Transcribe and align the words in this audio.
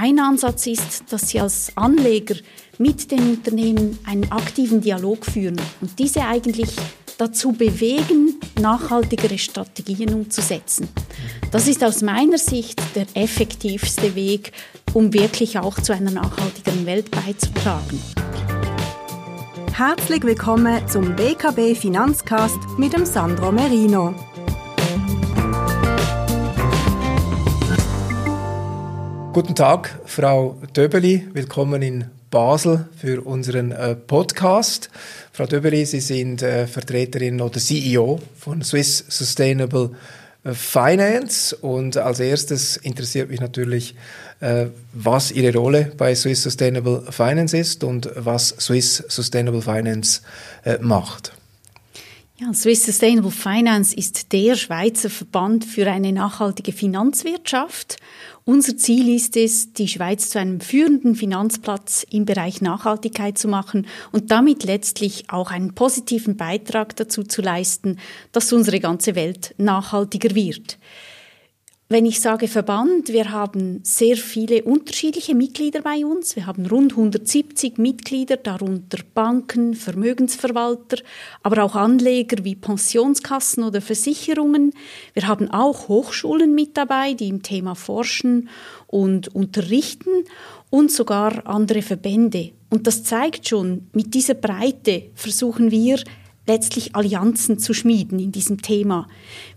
Ein 0.00 0.20
Ansatz 0.20 0.68
ist, 0.68 1.02
dass 1.10 1.28
Sie 1.28 1.40
als 1.40 1.72
Anleger 1.76 2.36
mit 2.78 3.10
den 3.10 3.30
Unternehmen 3.30 3.98
einen 4.06 4.30
aktiven 4.30 4.80
Dialog 4.80 5.26
führen 5.26 5.60
und 5.80 5.98
diese 5.98 6.24
eigentlich 6.24 6.70
dazu 7.18 7.50
bewegen, 7.50 8.38
nachhaltigere 8.60 9.38
Strategien 9.38 10.14
umzusetzen. 10.14 10.88
Das 11.50 11.66
ist 11.66 11.82
aus 11.82 12.02
meiner 12.02 12.38
Sicht 12.38 12.80
der 12.94 13.06
effektivste 13.14 14.14
Weg, 14.14 14.52
um 14.94 15.12
wirklich 15.12 15.58
auch 15.58 15.80
zu 15.80 15.92
einer 15.92 16.12
nachhaltigeren 16.12 16.86
Welt 16.86 17.10
beizutragen. 17.10 18.00
Herzlich 19.72 20.22
willkommen 20.22 20.86
zum 20.86 21.16
BKB 21.16 21.76
Finanzcast 21.76 22.58
mit 22.78 22.92
dem 22.92 23.04
Sandro 23.04 23.50
Merino. 23.50 24.14
Guten 29.38 29.54
Tag, 29.54 30.00
Frau 30.04 30.60
Döbeli. 30.76 31.28
Willkommen 31.32 31.80
in 31.80 32.06
Basel 32.28 32.88
für 33.00 33.24
unseren 33.24 33.70
äh, 33.70 33.94
Podcast. 33.94 34.90
Frau 35.32 35.46
Döbeli, 35.46 35.86
Sie 35.86 36.00
sind 36.00 36.42
äh, 36.42 36.66
Vertreterin 36.66 37.40
oder 37.40 37.60
CEO 37.60 38.18
von 38.36 38.62
Swiss 38.62 39.04
Sustainable 39.06 39.90
äh, 40.42 40.54
Finance. 40.54 41.54
Und 41.54 41.96
als 41.98 42.18
erstes 42.18 42.78
interessiert 42.78 43.30
mich 43.30 43.38
natürlich, 43.38 43.94
äh, 44.40 44.66
was 44.92 45.30
Ihre 45.30 45.56
Rolle 45.56 45.92
bei 45.96 46.16
Swiss 46.16 46.42
Sustainable 46.42 47.04
Finance 47.08 47.56
ist 47.56 47.84
und 47.84 48.10
was 48.16 48.48
Swiss 48.58 49.04
Sustainable 49.06 49.62
Finance 49.62 50.22
äh, 50.64 50.78
macht. 50.80 51.37
Ja, 52.40 52.54
Swiss 52.54 52.86
Sustainable 52.86 53.32
Finance 53.32 53.96
ist 53.96 54.32
der 54.32 54.54
Schweizer 54.54 55.10
Verband 55.10 55.64
für 55.64 55.90
eine 55.90 56.12
nachhaltige 56.12 56.70
Finanzwirtschaft. 56.70 57.96
Unser 58.44 58.76
Ziel 58.76 59.12
ist 59.12 59.36
es, 59.36 59.72
die 59.72 59.88
Schweiz 59.88 60.30
zu 60.30 60.38
einem 60.38 60.60
führenden 60.60 61.16
Finanzplatz 61.16 62.06
im 62.08 62.26
Bereich 62.26 62.60
Nachhaltigkeit 62.60 63.36
zu 63.36 63.48
machen 63.48 63.88
und 64.12 64.30
damit 64.30 64.62
letztlich 64.62 65.24
auch 65.30 65.50
einen 65.50 65.74
positiven 65.74 66.36
Beitrag 66.36 66.94
dazu 66.94 67.24
zu 67.24 67.42
leisten, 67.42 67.98
dass 68.30 68.52
unsere 68.52 68.78
ganze 68.78 69.16
Welt 69.16 69.56
nachhaltiger 69.58 70.36
wird. 70.36 70.78
Wenn 71.90 72.04
ich 72.04 72.20
sage 72.20 72.48
Verband, 72.48 73.08
wir 73.08 73.30
haben 73.32 73.80
sehr 73.82 74.18
viele 74.18 74.62
unterschiedliche 74.64 75.34
Mitglieder 75.34 75.80
bei 75.80 76.04
uns. 76.04 76.36
Wir 76.36 76.44
haben 76.44 76.66
rund 76.66 76.92
170 76.92 77.78
Mitglieder, 77.78 78.36
darunter 78.36 78.98
Banken, 79.14 79.72
Vermögensverwalter, 79.72 80.98
aber 81.42 81.64
auch 81.64 81.76
Anleger 81.76 82.44
wie 82.44 82.56
Pensionskassen 82.56 83.64
oder 83.64 83.80
Versicherungen. 83.80 84.74
Wir 85.14 85.28
haben 85.28 85.50
auch 85.50 85.88
Hochschulen 85.88 86.54
mit 86.54 86.76
dabei, 86.76 87.14
die 87.14 87.28
im 87.28 87.42
Thema 87.42 87.74
forschen 87.74 88.50
und 88.86 89.34
unterrichten 89.34 90.24
und 90.68 90.92
sogar 90.92 91.46
andere 91.46 91.80
Verbände. 91.80 92.50
Und 92.68 92.86
das 92.86 93.02
zeigt 93.02 93.48
schon, 93.48 93.88
mit 93.94 94.12
dieser 94.12 94.34
Breite 94.34 95.04
versuchen 95.14 95.70
wir 95.70 96.00
letztlich 96.48 96.96
Allianzen 96.96 97.58
zu 97.60 97.72
schmieden 97.74 98.18
in 98.18 98.32
diesem 98.32 98.60
Thema. 98.60 99.06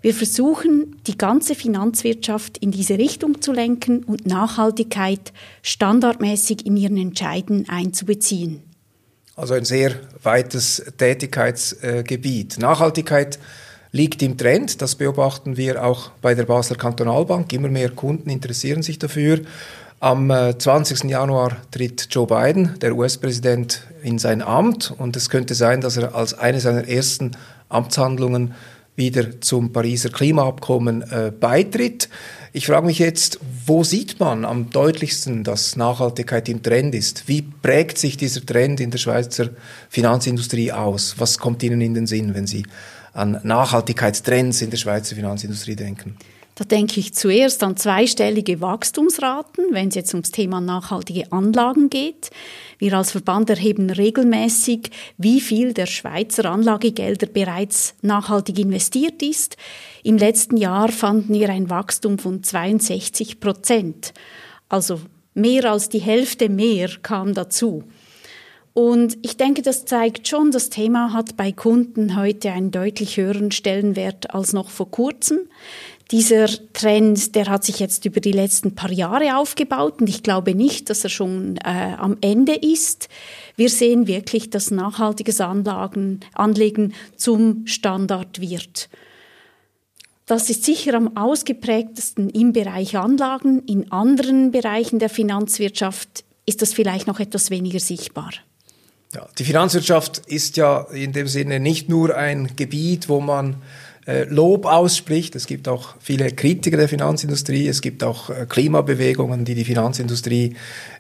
Wir 0.02 0.14
versuchen, 0.14 0.98
die 1.08 1.18
ganze 1.18 1.56
Finanzwirtschaft 1.56 2.60
in 2.60 2.70
diese 2.70 3.00
Richtung 3.00 3.42
zu 3.42 3.52
lenken 3.52 4.04
und 4.04 4.28
Nachhaltigkeit 4.28 5.34
standardmäßig 5.64 6.66
in 6.68 6.78
ihren 6.78 6.98
Entscheiden 6.98 7.68
einzubeziehen. 7.68 8.62
Also 9.36 9.56
ein 9.56 9.66
sehr 9.66 9.96
weites 10.22 10.84
Tätigkeitsgebiet. 10.98 12.60
Nachhaltigkeit 12.60 13.40
liegt 13.92 14.22
im 14.22 14.38
Trend, 14.38 14.82
das 14.82 14.96
beobachten 14.96 15.58
wir 15.58 15.84
auch 15.84 16.12
bei 16.22 16.36
der 16.36 16.44
Basler 16.44 16.76
Kantonalbank. 16.76 17.52
Immer 17.54 17.70
mehr 17.70 17.90
Kunden 17.90 18.30
interessieren 18.30 18.84
sich 18.84 19.00
dafür. 19.00 19.42
Am 20.02 20.32
20. 20.32 21.04
Äh, 21.04 21.08
Januar 21.10 21.58
tritt 21.70 22.08
Joe 22.10 22.26
Biden, 22.26 22.80
der 22.80 22.96
US-Präsident, 22.96 23.84
in 24.02 24.18
sein 24.18 24.42
Amt 24.42 24.92
und 24.98 25.16
es 25.16 25.30
könnte 25.30 25.54
sein, 25.54 25.80
dass 25.80 25.96
er 25.96 26.16
als 26.16 26.34
eine 26.34 26.60
seiner 26.60 26.88
ersten 26.88 27.38
Amtshandlungen 27.70 28.56
wieder 28.96 29.42
zum 29.42 29.72
Pariser 29.72 30.10
Klimaabkommen 30.10 31.04
äh, 31.04 31.32
beitritt. 31.40 32.10
Ich 32.52 32.66
frage 32.66 32.88
mich 32.88 32.98
jetzt, 32.98 33.40
wo 33.68 33.84
sieht 33.84 34.20
man 34.20 34.44
am 34.44 34.72
deutlichsten, 34.72 35.44
dass 35.44 35.76
Nachhaltigkeit 35.76 36.50
im 36.50 36.64
Trend 36.64 36.96
ist? 36.96 37.28
Wie 37.28 37.44
prägt 37.44 38.00
sich 38.00 38.18
dieser 38.18 38.44
Trend 38.44 38.80
in 38.80 38.90
der 38.90 38.98
Schweizer 38.98 39.50
Finanzindustrie 39.88 40.72
aus? 40.72 41.14
Was 41.20 41.38
kommt 41.38 41.62
Ihnen 41.62 41.80
in 41.80 41.94
den 41.94 42.08
Sinn, 42.08 42.34
wenn 42.34 42.48
Sie 42.48 42.66
an 43.14 43.40
Nachhaltigkeitstrends 43.44 44.64
in 44.64 44.72
der 44.72 44.78
Schweizer 44.78 45.16
Finanzindustrie 45.16 45.76
denken? 45.76 46.18
Da 46.62 46.66
denke 46.66 47.00
ich 47.00 47.16
zuerst 47.16 47.64
an 47.64 47.76
zweistellige 47.76 48.62
Wachstumsraten, 48.62 49.66
wenn 49.72 49.88
es 49.88 49.96
jetzt 49.96 50.14
ums 50.14 50.30
Thema 50.30 50.62
nachhaltige 50.62 51.32
Anlagen 51.32 51.90
geht. 51.90 52.30
Wir 52.78 52.94
als 52.94 53.10
Verband 53.10 53.50
erheben 53.50 53.90
regelmäßig, 53.90 54.92
wie 55.18 55.42
viel 55.42 55.74
der 55.74 55.88
Schweizer 55.88 56.46
Anlagegelder 56.46 57.26
bereits 57.26 57.96
nachhaltig 58.04 58.60
investiert 58.60 59.24
ist. 59.24 59.58
Im 60.04 60.20
letzten 60.20 60.56
Jahr 60.56 60.90
fanden 60.90 61.34
wir 61.34 61.50
ein 61.50 61.72
Wachstum 61.72 62.20
von 62.20 62.44
62 62.44 63.40
Prozent. 63.40 64.14
Also 64.70 65.02
mehr 65.34 65.72
als 65.72 65.90
die 65.90 65.98
Hälfte 65.98 66.48
mehr 66.48 66.90
kam 67.02 67.34
dazu. 67.34 67.86
Und 68.74 69.18
ich 69.22 69.36
denke, 69.36 69.62
das 69.62 69.86
zeigt 69.86 70.28
schon, 70.28 70.52
das 70.52 70.70
Thema 70.70 71.12
hat 71.12 71.36
bei 71.36 71.52
Kunden 71.52 72.16
heute 72.16 72.52
einen 72.52 72.72
deutlich 72.72 73.18
höheren 73.18 73.52
Stellenwert 73.52 74.34
als 74.34 74.54
noch 74.54 74.70
vor 74.70 74.90
kurzem. 74.90 75.40
Dieser 76.12 76.48
Trend, 76.74 77.36
der 77.36 77.46
hat 77.46 77.64
sich 77.64 77.80
jetzt 77.80 78.04
über 78.06 78.20
die 78.20 78.34
letzten 78.34 78.76
paar 78.76 78.92
Jahre 78.92 79.38
aufgebaut 79.38 80.02
und 80.02 80.10
ich 80.10 80.24
glaube 80.24 80.54
nicht, 80.56 80.90
dass 80.90 81.06
er 81.06 81.10
schon 81.10 81.56
äh, 81.58 81.96
am 81.98 82.18
Ende 82.20 82.54
ist. 82.54 83.08
Wir 83.56 83.70
sehen 83.70 84.08
wirklich, 84.08 84.50
dass 84.50 84.72
nachhaltiges 84.72 85.40
Anlagen, 85.40 86.20
Anlegen 86.34 86.94
zum 87.16 87.66
Standard 87.66 88.42
wird. 88.42 88.90
Das 90.26 90.50
ist 90.50 90.66
sicher 90.66 90.96
am 90.96 91.16
ausgeprägtesten 91.16 92.30
im 92.30 92.52
Bereich 92.52 92.98
Anlagen. 92.98 93.64
In 93.66 93.92
anderen 93.92 94.52
Bereichen 94.52 95.00
der 95.00 95.10
Finanzwirtschaft 95.10 96.26
ist 96.46 96.62
das 96.62 96.74
vielleicht 96.74 97.08
noch 97.08 97.22
etwas 97.22 97.50
weniger 97.52 97.80
sichtbar. 97.80 98.32
Ja, 99.14 99.28
die 99.38 99.44
Finanzwirtschaft 99.44 100.20
ist 100.28 100.58
ja 100.58 100.82
in 100.94 101.12
dem 101.14 101.28
Sinne 101.28 101.60
nicht 101.60 101.90
nur 101.90 102.16
ein 102.16 102.56
Gebiet, 102.56 103.10
wo 103.10 103.20
man 103.20 103.58
Lob 104.30 104.66
ausspricht. 104.66 105.36
Es 105.36 105.46
gibt 105.46 105.68
auch 105.68 105.96
viele 106.00 106.32
Kritiker 106.32 106.78
der 106.78 106.88
Finanzindustrie. 106.88 107.68
Es 107.68 107.82
gibt 107.82 108.04
auch 108.04 108.30
äh, 108.30 108.46
Klimabewegungen, 108.48 109.46
die 109.46 109.56
die 109.56 109.66
Finanzindustrie 109.66 110.56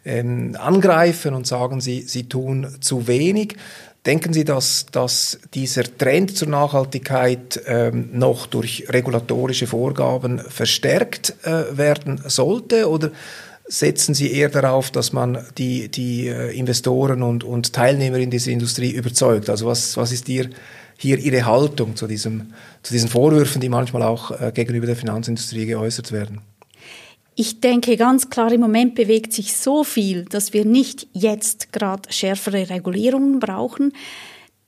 ähm, 0.05 0.55
angreifen 0.59 1.33
und 1.33 1.47
sagen, 1.47 1.81
sie, 1.81 2.01
sie 2.01 2.29
tun 2.29 2.67
zu 2.79 3.07
wenig. 3.07 3.55
Denken 4.05 4.33
Sie, 4.33 4.45
dass, 4.45 4.87
dass 4.91 5.37
dieser 5.53 5.83
Trend 5.83 6.35
zur 6.35 6.47
Nachhaltigkeit 6.47 7.61
ähm, 7.67 8.09
noch 8.13 8.47
durch 8.47 8.85
regulatorische 8.89 9.67
Vorgaben 9.67 10.39
verstärkt 10.39 11.35
äh, 11.43 11.77
werden 11.77 12.19
sollte? 12.25 12.89
Oder 12.89 13.11
setzen 13.65 14.15
Sie 14.15 14.31
eher 14.31 14.49
darauf, 14.49 14.89
dass 14.89 15.13
man 15.13 15.45
die, 15.59 15.89
die 15.89 16.27
äh, 16.27 16.57
Investoren 16.57 17.21
und, 17.21 17.43
und 17.43 17.73
Teilnehmer 17.73 18.17
in 18.17 18.31
dieser 18.31 18.49
Industrie 18.49 18.89
überzeugt? 18.89 19.51
Also 19.51 19.67
was, 19.67 19.95
was 19.97 20.11
ist 20.11 20.27
Ihr 20.29 20.49
hier 21.01 21.17
Ihre 21.17 21.45
Haltung 21.45 21.95
zu, 21.95 22.05
diesem, 22.07 22.53
zu 22.83 22.93
diesen 22.93 23.09
Vorwürfen, 23.09 23.59
die 23.59 23.69
manchmal 23.69 24.03
auch 24.03 24.31
äh, 24.39 24.51
gegenüber 24.53 24.85
der 24.85 24.95
Finanzindustrie 24.95 25.65
geäußert 25.65 26.11
werden? 26.11 26.41
Ich 27.35 27.59
denke 27.59 27.97
ganz 27.97 28.29
klar, 28.29 28.51
im 28.51 28.61
Moment 28.61 28.93
bewegt 28.93 29.33
sich 29.33 29.55
so 29.57 29.83
viel, 29.83 30.25
dass 30.25 30.53
wir 30.53 30.63
nicht 30.63 31.07
jetzt 31.13 31.73
gerade 31.73 32.11
schärfere 32.11 32.69
Regulierungen 32.69 33.39
brauchen. 33.39 33.93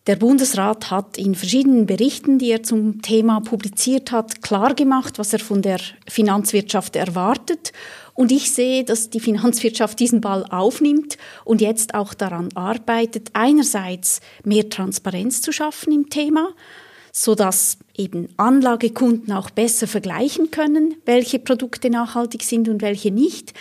Der 0.06 0.18
Bundesrat 0.18 0.92
hat 0.92 1.18
in 1.18 1.34
verschiedenen 1.34 1.86
Berichten, 1.86 2.38
die 2.38 2.52
er 2.52 2.62
zum 2.62 3.02
Thema 3.02 3.40
publiziert 3.40 4.12
hat, 4.12 4.42
klar 4.42 4.74
gemacht, 4.74 5.18
was 5.18 5.32
er 5.32 5.40
von 5.40 5.62
der 5.62 5.80
Finanzwirtschaft 6.10 6.98
erwartet 6.98 7.72
und 8.16 8.32
ich 8.32 8.52
sehe, 8.52 8.84
dass 8.84 9.10
die 9.10 9.20
Finanzwirtschaft 9.20 10.00
diesen 10.00 10.22
Ball 10.22 10.46
aufnimmt 10.50 11.18
und 11.46 11.62
jetzt 11.62 11.96
auch 11.96 12.14
daran 12.14 12.50
arbeitet, 12.54 13.30
einerseits 13.34 14.22
mehr 14.44 14.70
Transparenz 14.70 15.42
zu 15.42 15.52
schaffen 15.52 15.92
im 15.94 16.10
Thema, 16.10 16.50
so 17.12 17.34
dass 17.34 17.78
eben 17.96 18.30
Anlagekunden 18.38 19.34
auch 19.34 19.50
besser 19.50 19.88
vergleichen 19.88 20.52
können, 20.52 20.96
welche 21.06 21.40
Produkte 21.40 21.90
nachhaltig 21.90 22.44
sind 22.44 22.70
und 22.70 22.82
welche 22.82 23.12
nicht. 23.12 23.54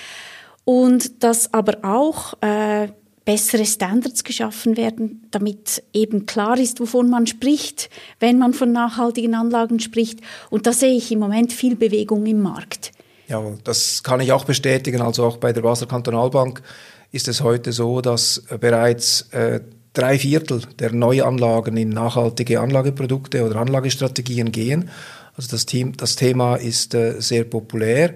Und 0.64 1.24
dass 1.24 1.52
aber 1.54 1.78
auch 1.82 2.34
äh, 2.42 2.88
bessere 3.24 3.64
Standards 3.64 4.24
geschaffen 4.24 4.76
werden, 4.76 5.26
damit 5.30 5.82
eben 5.92 6.26
klar 6.26 6.58
ist, 6.58 6.80
wovon 6.80 7.08
man 7.08 7.26
spricht, 7.26 7.88
wenn 8.20 8.38
man 8.38 8.52
von 8.52 8.72
nachhaltigen 8.72 9.34
Anlagen 9.34 9.80
spricht. 9.80 10.20
Und 10.50 10.66
da 10.66 10.72
sehe 10.72 10.96
ich 10.96 11.12
im 11.12 11.20
Moment 11.20 11.52
viel 11.52 11.76
Bewegung 11.76 12.26
im 12.26 12.42
Markt. 12.42 12.92
Ja, 13.28 13.40
das 13.64 14.02
kann 14.02 14.20
ich 14.20 14.32
auch 14.32 14.44
bestätigen. 14.44 15.00
Also 15.00 15.24
auch 15.24 15.36
bei 15.36 15.52
der 15.52 15.62
Basel 15.62 15.86
Kantonalbank 15.86 16.62
ist 17.12 17.28
es 17.28 17.42
heute 17.42 17.72
so, 17.72 18.00
dass 18.00 18.42
bereits 18.60 19.28
äh, 19.30 19.60
drei 19.92 20.18
Viertel 20.18 20.62
der 20.78 20.92
Neuanlagen 20.92 21.76
in 21.76 21.90
nachhaltige 21.90 22.60
Anlageprodukte 22.60 23.44
oder 23.44 23.56
Anlagestrategien 23.56 24.50
gehen. 24.50 24.90
Also 25.36 25.50
das, 25.50 25.66
Team, 25.66 25.96
das 25.96 26.16
Thema 26.16 26.56
ist 26.56 26.94
äh, 26.94 27.20
sehr 27.20 27.44
populär. 27.44 28.14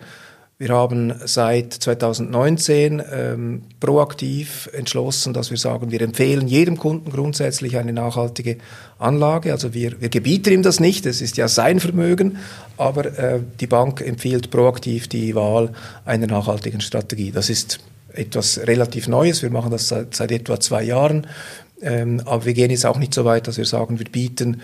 Wir 0.58 0.70
haben 0.70 1.12
seit 1.26 1.74
2019 1.74 3.02
ähm, 3.12 3.62
proaktiv 3.78 4.70
entschlossen, 4.72 5.34
dass 5.34 5.50
wir 5.50 5.58
sagen, 5.58 5.90
wir 5.90 6.00
empfehlen 6.00 6.48
jedem 6.48 6.78
Kunden 6.78 7.10
grundsätzlich 7.10 7.76
eine 7.76 7.92
nachhaltige 7.92 8.56
Anlage. 8.98 9.52
Also 9.52 9.74
wir, 9.74 10.00
wir 10.00 10.08
gebieten 10.08 10.54
ihm 10.54 10.62
das 10.62 10.80
nicht, 10.80 11.04
es 11.04 11.20
ist 11.20 11.36
ja 11.36 11.48
sein 11.48 11.78
Vermögen, 11.78 12.38
aber 12.78 13.04
äh, 13.18 13.40
die 13.60 13.66
Bank 13.66 14.00
empfiehlt 14.00 14.50
proaktiv 14.50 15.08
die 15.08 15.34
Wahl 15.34 15.72
einer 16.06 16.26
nachhaltigen 16.26 16.80
Strategie. 16.80 17.32
Das 17.32 17.50
ist 17.50 17.80
etwas 18.14 18.58
relativ 18.66 19.08
Neues. 19.08 19.42
Wir 19.42 19.50
machen 19.50 19.70
das 19.70 19.88
seit, 19.88 20.14
seit 20.14 20.32
etwa 20.32 20.58
zwei 20.58 20.84
Jahren. 20.84 21.26
Ähm, 21.82 22.22
aber 22.24 22.46
wir 22.46 22.54
gehen 22.54 22.70
jetzt 22.70 22.86
auch 22.86 22.98
nicht 22.98 23.12
so 23.12 23.26
weit, 23.26 23.46
dass 23.46 23.58
wir 23.58 23.66
sagen, 23.66 23.98
wir 23.98 24.06
bieten 24.06 24.62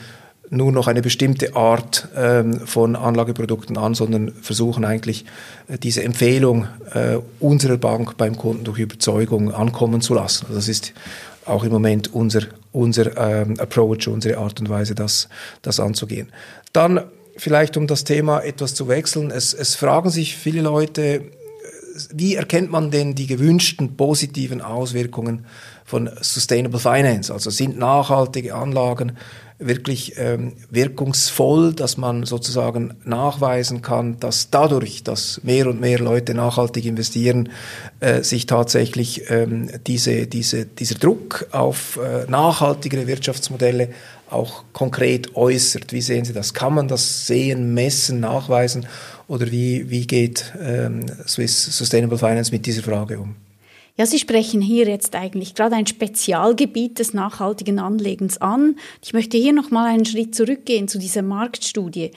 nur 0.52 0.70
noch 0.70 0.86
eine 0.86 1.00
bestimmte 1.00 1.56
Art 1.56 2.08
ähm, 2.14 2.60
von 2.66 2.94
Anlageprodukten 2.94 3.78
an, 3.78 3.94
sondern 3.94 4.32
versuchen 4.42 4.84
eigentlich 4.84 5.24
äh, 5.66 5.78
diese 5.78 6.02
Empfehlung 6.02 6.66
äh, 6.92 7.16
unserer 7.40 7.78
Bank 7.78 8.18
beim 8.18 8.36
Kunden 8.36 8.64
durch 8.64 8.78
Überzeugung 8.78 9.50
ankommen 9.50 10.02
zu 10.02 10.12
lassen. 10.12 10.46
Das 10.52 10.68
ist 10.68 10.92
auch 11.46 11.64
im 11.64 11.72
Moment 11.72 12.12
unser, 12.12 12.42
unser 12.70 13.16
ähm, 13.16 13.58
Approach, 13.58 14.08
unsere 14.08 14.36
Art 14.36 14.60
und 14.60 14.68
Weise, 14.68 14.94
das, 14.94 15.30
das 15.62 15.80
anzugehen. 15.80 16.28
Dann 16.74 17.00
vielleicht, 17.38 17.78
um 17.78 17.86
das 17.86 18.04
Thema 18.04 18.40
etwas 18.40 18.74
zu 18.74 18.88
wechseln, 18.88 19.30
es, 19.30 19.54
es 19.54 19.74
fragen 19.74 20.10
sich 20.10 20.36
viele 20.36 20.60
Leute, 20.60 21.02
äh, 21.02 21.20
wie 22.12 22.34
erkennt 22.34 22.70
man 22.70 22.90
denn 22.90 23.14
die 23.14 23.26
gewünschten 23.26 23.96
positiven 23.96 24.60
Auswirkungen 24.60 25.46
von 25.86 26.10
Sustainable 26.20 26.78
Finance? 26.78 27.32
Also 27.32 27.48
sind 27.48 27.78
nachhaltige 27.78 28.54
Anlagen 28.54 29.12
wirklich 29.66 30.14
ähm, 30.16 30.52
wirkungsvoll, 30.70 31.72
dass 31.72 31.96
man 31.96 32.24
sozusagen 32.24 32.94
nachweisen 33.04 33.82
kann, 33.82 34.18
dass 34.20 34.50
dadurch, 34.50 35.02
dass 35.02 35.40
mehr 35.42 35.66
und 35.68 35.80
mehr 35.80 35.98
Leute 35.98 36.34
nachhaltig 36.34 36.86
investieren, 36.86 37.50
äh, 38.00 38.22
sich 38.22 38.46
tatsächlich 38.46 39.30
ähm, 39.30 39.70
diese, 39.86 40.26
diese, 40.26 40.66
dieser 40.66 40.96
Druck 40.96 41.46
auf 41.52 41.98
äh, 42.02 42.30
nachhaltigere 42.30 43.06
Wirtschaftsmodelle 43.06 43.90
auch 44.30 44.64
konkret 44.72 45.36
äußert. 45.36 45.92
Wie 45.92 46.00
sehen 46.00 46.24
Sie 46.24 46.32
das? 46.32 46.54
Kann 46.54 46.74
man 46.74 46.88
das 46.88 47.26
sehen, 47.26 47.74
messen, 47.74 48.20
nachweisen? 48.20 48.86
Oder 49.28 49.50
wie, 49.50 49.90
wie 49.90 50.06
geht 50.06 50.52
ähm, 50.60 51.06
Swiss 51.26 51.76
Sustainable 51.76 52.18
Finance 52.18 52.50
mit 52.50 52.66
dieser 52.66 52.82
Frage 52.82 53.18
um? 53.18 53.36
Ja, 53.98 54.06
Sie 54.06 54.18
sprechen 54.18 54.62
hier 54.62 54.88
jetzt 54.88 55.14
eigentlich 55.14 55.54
gerade 55.54 55.76
ein 55.76 55.86
Spezialgebiet 55.86 56.98
des 56.98 57.12
nachhaltigen 57.12 57.78
Anlegens 57.78 58.38
an. 58.38 58.76
Ich 59.02 59.12
möchte 59.12 59.36
hier 59.36 59.52
noch 59.52 59.70
mal 59.70 59.86
einen 59.86 60.06
Schritt 60.06 60.34
zurückgehen 60.34 60.88
zu 60.88 60.98
dieser 60.98 61.20
Marktstudie. 61.20 62.10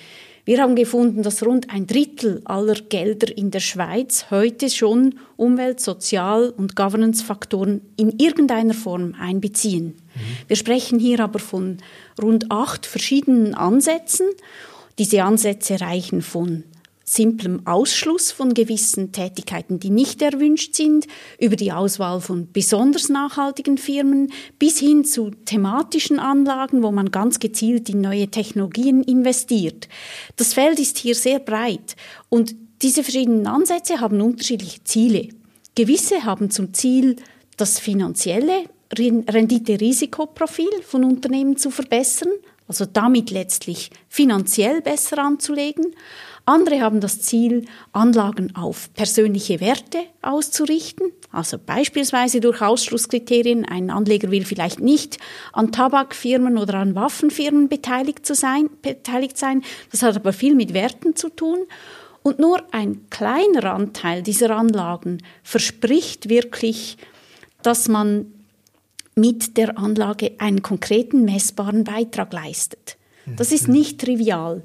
Wir 0.46 0.62
haben 0.62 0.76
gefunden, 0.76 1.22
dass 1.22 1.46
rund 1.46 1.72
ein 1.72 1.86
Drittel 1.86 2.42
aller 2.46 2.76
Gelder 2.76 3.36
in 3.36 3.52
der 3.52 3.60
Schweiz 3.60 4.28
heute 4.30 4.70
schon 4.70 5.16
Umwelt-, 5.36 5.82
Sozial- 5.82 6.54
und 6.56 6.78
Governance-Faktoren 6.78 7.82
in 7.98 8.20
irgendeiner 8.20 8.76
Form 8.76 9.16
einbeziehen. 9.20 9.86
Mhm. 9.88 10.20
Wir 10.48 10.56
sprechen 10.56 11.00
hier 11.00 11.20
aber 11.20 11.40
von 11.40 11.80
rund 12.22 12.52
acht 12.52 12.86
verschiedenen 12.86 13.54
Ansätzen. 13.54 14.28
Diese 14.98 15.24
Ansätze 15.24 15.82
reichen 15.82 16.22
von 16.22 16.64
simplem 17.16 17.66
Ausschluss 17.66 18.32
von 18.32 18.54
gewissen 18.54 19.12
Tätigkeiten, 19.12 19.80
die 19.80 19.90
nicht 19.90 20.22
erwünscht 20.22 20.76
sind, 20.76 21.08
über 21.40 21.56
die 21.56 21.72
Auswahl 21.72 22.20
von 22.22 22.52
besonders 22.52 23.10
nachhaltigen 23.10 23.78
Firmen 23.78 24.32
bis 24.60 24.80
hin 24.80 25.06
zu 25.06 25.32
thematischen 25.46 26.20
Anlagen, 26.20 26.84
wo 26.84 26.92
man 26.92 27.12
ganz 27.12 27.40
gezielt 27.40 27.90
in 27.90 28.02
neue 28.02 28.28
Technologien 28.28 29.04
investiert. 29.04 29.88
Das 30.36 30.54
Feld 30.54 30.80
ist 30.80 30.98
hier 30.98 31.16
sehr 31.16 31.40
breit 31.40 31.96
und 32.30 32.56
diese 32.82 33.04
verschiedenen 33.04 33.48
Ansätze 33.48 34.02
haben 34.02 34.22
unterschiedliche 34.22 34.84
Ziele. 34.84 35.30
Gewisse 35.76 36.24
haben 36.24 36.52
zum 36.52 36.74
Ziel, 36.74 37.16
das 37.58 37.80
finanzielle 37.80 38.66
Rendite-Risikoprofil 38.98 40.82
von 40.86 41.04
Unternehmen 41.04 41.58
zu 41.58 41.72
verbessern, 41.72 42.30
also 42.68 42.86
damit 42.86 43.32
letztlich 43.32 43.92
finanziell 44.10 44.82
besser 44.82 45.20
anzulegen. 45.20 45.96
Andere 46.46 46.82
haben 46.82 47.00
das 47.00 47.22
Ziel, 47.22 47.66
Anlagen 47.92 48.56
auf 48.56 48.94
persönliche 48.94 49.60
Werte 49.60 49.98
auszurichten, 50.22 51.12
also 51.32 51.58
beispielsweise 51.58 52.40
durch 52.40 52.62
Ausschlusskriterien. 52.62 53.66
Ein 53.66 53.90
Anleger 53.90 54.30
will 54.30 54.46
vielleicht 54.46 54.80
nicht 54.80 55.18
an 55.54 55.72
Tabakfirmen 55.72 56.60
oder 56.60 56.76
an 56.76 56.94
Waffenfirmen 56.94 57.68
beteiligt, 57.68 58.28
zu 58.28 58.36
sein, 58.36 58.70
beteiligt 58.84 59.38
sein. 59.38 59.64
Das 59.92 60.04
hat 60.04 60.16
aber 60.16 60.34
viel 60.34 60.54
mit 60.54 60.74
Werten 60.76 61.16
zu 61.16 61.30
tun. 61.30 61.58
Und 62.22 62.38
nur 62.38 62.64
ein 62.72 63.10
kleiner 63.10 63.74
Anteil 63.74 64.22
dieser 64.22 64.52
Anlagen 64.52 65.24
verspricht 65.42 66.30
wirklich, 66.30 66.98
dass 67.64 67.88
man 67.88 68.32
mit 69.16 69.58
der 69.58 69.80
Anlage 69.80 70.34
einen 70.38 70.62
konkreten 70.62 71.26
messbaren 71.26 71.84
Beitrag 71.84 72.34
leistet. 72.34 72.98
Das 73.38 73.52
ist 73.52 73.68
nicht 73.68 74.02
trivial. 74.02 74.62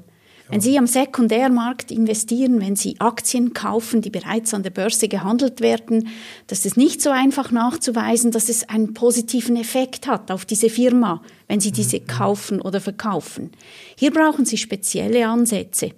Wenn 0.51 0.59
Sie 0.59 0.77
am 0.77 0.85
Sekundärmarkt 0.85 1.91
investieren, 1.91 2.59
wenn 2.59 2.75
Sie 2.75 2.99
Aktien 2.99 3.53
kaufen, 3.53 4.01
die 4.01 4.09
bereits 4.09 4.53
an 4.53 4.63
der 4.63 4.69
Börse 4.69 5.07
gehandelt 5.07 5.61
werden, 5.61 6.09
das 6.47 6.65
ist 6.65 6.75
nicht 6.75 7.01
so 7.01 7.09
einfach 7.09 7.51
nachzuweisen, 7.51 8.31
dass 8.31 8.49
es 8.49 8.67
einen 8.67 8.93
positiven 8.93 9.55
Effekt 9.55 10.07
hat 10.07 10.29
auf 10.29 10.43
diese 10.43 10.69
Firma, 10.69 11.21
wenn 11.47 11.61
Sie 11.61 11.71
diese 11.71 12.01
mhm. 12.01 12.07
kaufen 12.07 12.61
oder 12.61 12.81
verkaufen. 12.81 13.51
Hier 13.97 14.11
brauchen 14.11 14.43
Sie 14.43 14.57
spezielle 14.57 15.25
Ansätze. 15.25 15.93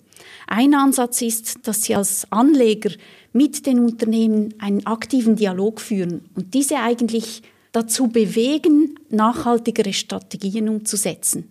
Ein 0.45 0.75
Ansatz 0.75 1.23
ist, 1.23 1.67
dass 1.67 1.81
Sie 1.81 1.95
als 1.95 2.31
Anleger 2.31 2.91
mit 3.31 3.65
den 3.65 3.79
Unternehmen 3.79 4.53
einen 4.59 4.85
aktiven 4.85 5.35
Dialog 5.35 5.81
führen 5.81 6.29
und 6.35 6.53
diese 6.53 6.77
eigentlich 6.77 7.41
dazu 7.73 8.07
bewegen, 8.07 8.95
nachhaltigere 9.09 9.91
Strategien 9.91 10.69
umzusetzen. 10.69 11.49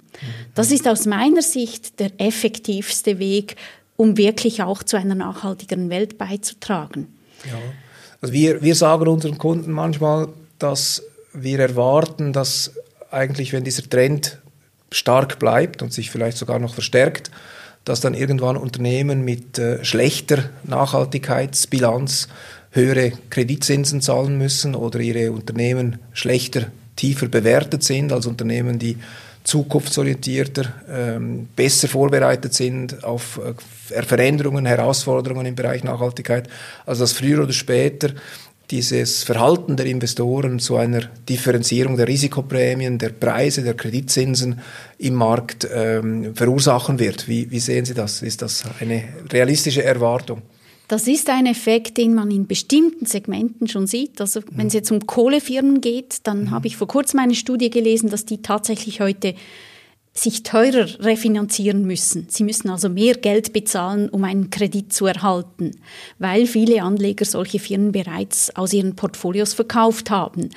Das 0.55 0.71
ist 0.71 0.89
aus 0.89 1.05
meiner 1.05 1.43
Sicht 1.43 2.01
der 2.01 2.13
effektivste 2.19 3.19
Weg, 3.19 3.57
um 3.97 4.17
wirklich 4.17 4.63
auch 4.63 4.83
zu 4.83 4.97
einer 4.97 5.15
nachhaltigeren 5.15 5.91
Welt 5.91 6.17
beizutragen. 6.17 7.09
Ja. 7.45 7.59
Also 8.21 8.33
wir, 8.33 8.63
wir 8.63 8.75
sagen 8.75 9.09
unseren 9.09 9.37
Kunden 9.37 9.73
manchmal, 9.73 10.29
dass 10.59 11.03
wir 11.35 11.59
erwarten, 11.59 12.33
dass 12.33 12.73
eigentlich, 13.11 13.53
wenn 13.53 13.65
dieser 13.65 13.83
Trend 13.83 14.39
stark 14.93 15.39
bleibt 15.39 15.83
und 15.83 15.93
sich 15.93 16.11
vielleicht 16.11 16.39
sogar 16.39 16.61
noch 16.61 16.75
verstärkt, 16.75 17.31
dass 17.85 18.01
dann 18.01 18.15
irgendwann 18.15 18.57
Unternehmen 18.57 19.25
mit 19.25 19.59
äh, 19.59 19.85
schlechter 19.85 20.51
Nachhaltigkeitsbilanz 20.63 22.29
höhere 22.73 23.13
Kreditzinsen 23.31 24.01
zahlen 24.01 24.37
müssen 24.39 24.75
oder 24.75 25.01
ihre 25.01 25.31
Unternehmen 25.31 25.99
schlechter, 26.13 26.67
tiefer 26.97 27.29
bewertet 27.29 27.83
sind 27.83 28.13
als 28.13 28.27
Unternehmen, 28.27 28.79
die 28.79 28.97
zukunftsorientierter, 29.45 30.73
ähm, 30.89 31.49
besser 31.57 31.89
vorbereitet 31.89 32.55
sind 32.55 33.03
auf 33.05 33.41
äh, 33.45 34.03
Veränderungen, 34.03 34.67
Herausforderungen 34.67 35.47
im 35.47 35.55
Bereich 35.55 35.85
Nachhaltigkeit, 35.85 36.49
also 36.87 37.03
dass 37.03 37.13
früher 37.13 37.43
oder 37.43 37.53
später 37.53 38.11
dieses 38.71 39.23
Verhalten 39.25 39.77
der 39.77 39.87
Investoren 39.87 40.59
zu 40.59 40.77
einer 40.77 41.03
Differenzierung 41.29 41.97
der 41.97 42.09
Risikoprämien, 42.09 42.99
der 42.99 43.11
Preise, 43.11 43.63
der 43.63 43.75
Kreditzinsen 43.75 44.61
im 44.99 45.15
Markt 45.15 45.69
ähm, 45.71 46.35
verursachen 46.35 46.99
wird. 46.99 47.29
Wie, 47.29 47.51
wie 47.51 47.61
sehen 47.61 47.85
Sie 47.85 47.95
das? 47.95 48.23
Ist 48.23 48.41
das 48.41 48.65
eine 48.81 49.05
realistische 49.31 49.85
Erwartung? 49.85 50.41
Das 50.93 51.09
ist 51.09 51.31
ein 51.31 51.47
Effekt, 51.47 51.97
den 51.97 52.13
man 52.13 52.31
in 52.31 52.47
bestimmten 52.47 53.07
Segmenten 53.07 53.67
schon 53.67 53.87
sieht. 53.87 54.21
Also 54.21 54.43
wenn 54.51 54.67
es 54.67 54.75
jetzt 54.75 54.93
um 54.93 55.07
Kohlefirmen 55.07 55.81
geht, 55.81 56.19
dann 56.25 56.43
mhm. 56.43 56.51
habe 56.51 56.67
ich 56.67 56.77
vor 56.77 56.87
kurzem 56.87 57.21
eine 57.21 57.35
Studie 57.35 57.71
gelesen, 57.71 58.11
dass 58.11 58.27
die 58.27 58.43
tatsächlich 58.43 59.01
heute 59.01 59.35
sich 60.15 60.43
teurer 60.43 60.87
refinanzieren 61.01 61.87
müssen. 61.87 62.27
Sie 62.29 62.45
müssen 62.45 62.69
also 62.69 62.91
mehr 62.91 63.15
Geld 63.15 63.55
bezahlen, 63.55 64.11
um 64.11 64.25
einen 64.25 64.51
Kredit 64.51 64.93
zu 64.93 65.07
erhalten, 65.07 65.71
weil 66.19 66.47
viele 66.47 66.83
Anleger 66.83 67.25
solche 67.25 67.59
Firmen 67.59 67.93
bereits 67.93 68.55
aus 68.55 68.75
ihren 68.75 68.95
Portfolios 68.95 69.55
verkauft 69.55 70.11
haben. 70.11 70.51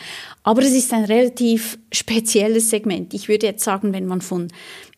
Aber 0.44 0.62
es 0.62 0.74
ist 0.74 0.92
ein 0.92 1.06
relativ 1.06 1.80
spezielles 1.92 2.70
Segment. 2.70 3.14
Ich 3.14 3.30
würde 3.30 3.48
jetzt 3.48 3.64
sagen, 3.64 3.94
wenn 3.94 4.08
man 4.08 4.20
von 4.20 4.50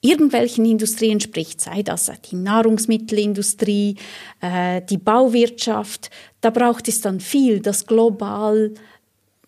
irgendwelchen 0.02 0.66
Industrien 0.66 1.20
spricht, 1.20 1.62
sei 1.62 1.84
das 1.84 2.12
die 2.32 2.36
Nahrungsmittelindustrie, 2.36 3.96
äh, 4.42 4.82
die 4.90 4.98
Bauwirtschaft, 4.98 6.10
da 6.42 6.50
braucht 6.50 6.88
es 6.88 7.02
dann 7.02 7.20
viel, 7.20 7.60
dass 7.60 7.86
global 7.86 8.74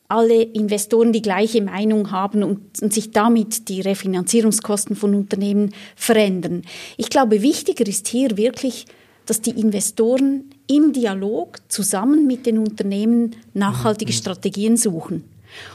alle 0.09 0.41
Investoren 0.41 1.13
die 1.13 1.21
gleiche 1.21 1.61
Meinung 1.61 2.11
haben 2.11 2.43
und, 2.43 2.81
und, 2.81 2.93
sich 2.93 3.11
damit 3.11 3.69
die 3.69 3.81
Refinanzierungskosten 3.81 4.95
von 4.95 5.13
Unternehmen 5.15 5.73
verändern. 5.95 6.63
Ich 6.97 7.09
glaube, 7.09 7.41
wichtiger 7.43 7.87
ist 7.87 8.07
hier 8.07 8.35
wirklich, 8.35 8.85
dass 9.27 9.41
die 9.41 9.51
Investoren 9.51 10.45
im 10.67 10.91
Dialog 10.91 11.59
zusammen 11.67 12.25
mit 12.25 12.47
den 12.47 12.57
Unternehmen 12.57 13.35
nachhaltige 13.53 14.11
mhm. 14.11 14.17
Strategien 14.17 14.77
suchen. 14.77 15.23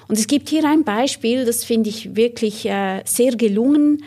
Und 0.09 0.19
es 0.19 0.27
gibt 0.27 0.49
hier 0.49 0.65
ein 0.69 0.83
Beispiel, 0.83 1.45
das 1.45 1.65
finde 1.65 1.91
ich 1.91 2.17
wirklich 2.17 2.67
äh, 2.67 3.03
sehr 3.05 3.37
gelungen 3.37 4.03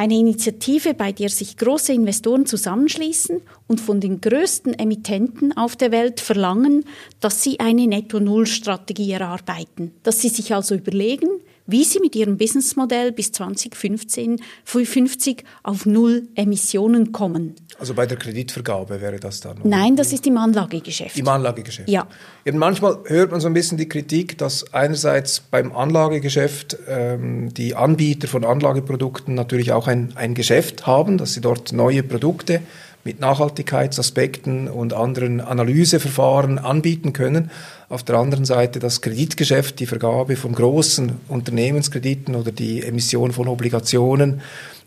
Eine 0.00 0.14
Initiative, 0.14 0.94
bei 0.94 1.12
der 1.12 1.28
sich 1.28 1.58
große 1.58 1.92
Investoren 1.92 2.46
zusammenschließen 2.46 3.42
und 3.66 3.82
von 3.82 4.00
den 4.00 4.22
größten 4.22 4.72
Emittenten 4.78 5.54
auf 5.54 5.76
der 5.76 5.92
Welt 5.92 6.20
verlangen, 6.20 6.86
dass 7.20 7.42
sie 7.42 7.60
eine 7.60 7.86
Netto-Null-Strategie 7.86 9.12
erarbeiten. 9.12 9.92
Dass 10.02 10.22
sie 10.22 10.30
sich 10.30 10.54
also 10.54 10.74
überlegen, 10.74 11.28
wie 11.70 11.84
sie 11.84 12.00
mit 12.00 12.14
ihrem 12.16 12.36
Businessmodell 12.36 13.12
bis 13.12 13.32
2015 13.32 14.40
50 14.64 15.44
auf 15.62 15.86
Null 15.86 16.28
Emissionen 16.34 17.12
kommen. 17.12 17.54
Also 17.78 17.94
bei 17.94 18.06
der 18.06 18.18
Kreditvergabe 18.18 19.00
wäre 19.00 19.18
das 19.18 19.40
dann? 19.40 19.58
Nein, 19.64 19.96
das 19.96 20.12
ist 20.12 20.26
im 20.26 20.36
Anlagegeschäft. 20.36 21.18
Im 21.18 21.28
Anlagegeschäft? 21.28 21.88
Ja. 21.88 22.06
Eben 22.44 22.58
manchmal 22.58 22.98
hört 23.06 23.30
man 23.30 23.40
so 23.40 23.46
ein 23.46 23.54
bisschen 23.54 23.78
die 23.78 23.88
Kritik, 23.88 24.38
dass 24.38 24.72
einerseits 24.74 25.40
beim 25.40 25.72
Anlagegeschäft 25.72 26.76
ähm, 26.88 27.52
die 27.54 27.74
Anbieter 27.74 28.28
von 28.28 28.44
Anlageprodukten 28.44 29.34
natürlich 29.34 29.72
auch 29.72 29.86
ein, 29.86 30.12
ein 30.16 30.34
Geschäft 30.34 30.86
haben, 30.86 31.18
dass 31.18 31.34
sie 31.34 31.40
dort 31.40 31.72
neue 31.72 32.02
Produkte 32.02 32.60
mit 33.04 33.20
Nachhaltigkeitsaspekten 33.20 34.68
und 34.68 34.92
anderen 34.92 35.40
Analyseverfahren 35.40 36.58
anbieten 36.58 37.12
können. 37.12 37.50
Auf 37.88 38.02
der 38.02 38.16
anderen 38.16 38.44
Seite 38.44 38.78
das 38.78 39.00
Kreditgeschäft, 39.00 39.80
die 39.80 39.86
Vergabe 39.86 40.36
von 40.36 40.52
großen 40.52 41.12
Unternehmenskrediten 41.28 42.34
oder 42.34 42.52
die 42.52 42.82
Emission 42.82 43.32
von 43.32 43.48
Obligationen 43.48 44.42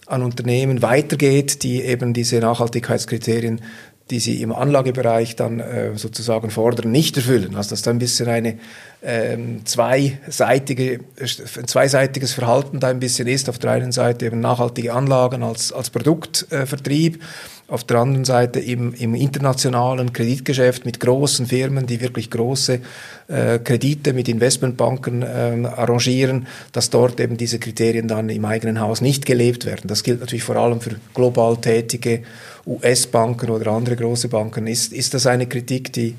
an 0.06 0.22
Unternehmen 0.22 0.82
weitergeht, 0.82 1.64
die 1.64 1.82
eben 1.82 2.14
diese 2.14 2.40
Nachhaltigkeitskriterien 2.40 3.62
die 4.10 4.20
sie 4.20 4.42
im 4.42 4.52
Anlagebereich 4.52 5.36
dann 5.36 5.60
äh, 5.60 5.96
sozusagen 5.96 6.50
fordern, 6.50 6.92
nicht 6.92 7.16
erfüllen. 7.18 7.56
Also 7.56 7.72
dass 7.72 7.84
da 7.84 7.92
ein 7.92 8.00
bisschen 8.00 8.28
eine 8.28 8.60
ähm, 9.06 9.66
zweiseitige, 9.66 11.02
ein 11.20 11.68
zweiseitiges 11.68 12.34
Verhalten 12.34 12.80
da 12.80 12.88
ein 12.88 13.00
bisschen 13.00 13.28
ist. 13.28 13.50
Auf 13.50 13.60
der 13.60 13.72
einen 13.72 13.92
Seite 13.92 14.26
eben 14.26 14.40
nachhaltige 14.40 14.94
Anlagen 14.94 15.44
als, 15.44 15.74
als 15.74 15.90
Produktvertrieb, 15.90 17.22
auf 17.68 17.84
der 17.84 17.98
anderen 17.98 18.24
Seite 18.24 18.60
im, 18.60 18.94
im 18.94 19.16
internationalen 19.16 20.14
Kreditgeschäft 20.14 20.86
mit 20.86 21.00
großen 21.00 21.48
Firmen, 21.48 21.86
die 21.86 22.02
wirklich 22.02 22.30
große 22.30 22.80
äh, 23.28 23.60
Kredite 23.60 24.14
mit 24.14 24.30
Investmentbanken 24.30 25.22
äh, 25.22 25.68
arrangieren, 25.68 26.48
dass 26.72 26.90
dort 26.90 27.20
eben 27.20 27.36
diese 27.36 27.60
Kriterien 27.60 28.08
dann 28.08 28.30
im 28.30 28.46
eigenen 28.46 28.80
Haus 28.80 29.02
nicht 29.02 29.26
gelebt 29.26 29.66
werden. 29.66 29.88
Das 29.88 30.04
gilt 30.04 30.20
natürlich 30.22 30.44
vor 30.44 30.56
allem 30.56 30.82
für 30.82 30.96
global 31.14 31.58
tätige 31.58 32.24
US-Banken 32.66 33.50
oder 33.50 33.72
andere 33.72 33.96
große 33.96 34.30
Banken. 34.30 34.68
Ist, 34.68 34.94
ist 34.94 35.14
das 35.14 35.26
eine 35.26 35.48
Kritik, 35.48 35.92
die, 35.92 36.16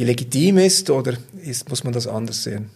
die 0.00 0.06
legitim 0.06 0.56
ist 0.56 0.88
oder 0.88 1.12
ist, 1.44 1.68
muss 1.68 1.84
man 1.84 1.92
das 1.92 2.06
anders 2.06 2.42
sehen? 2.42 2.70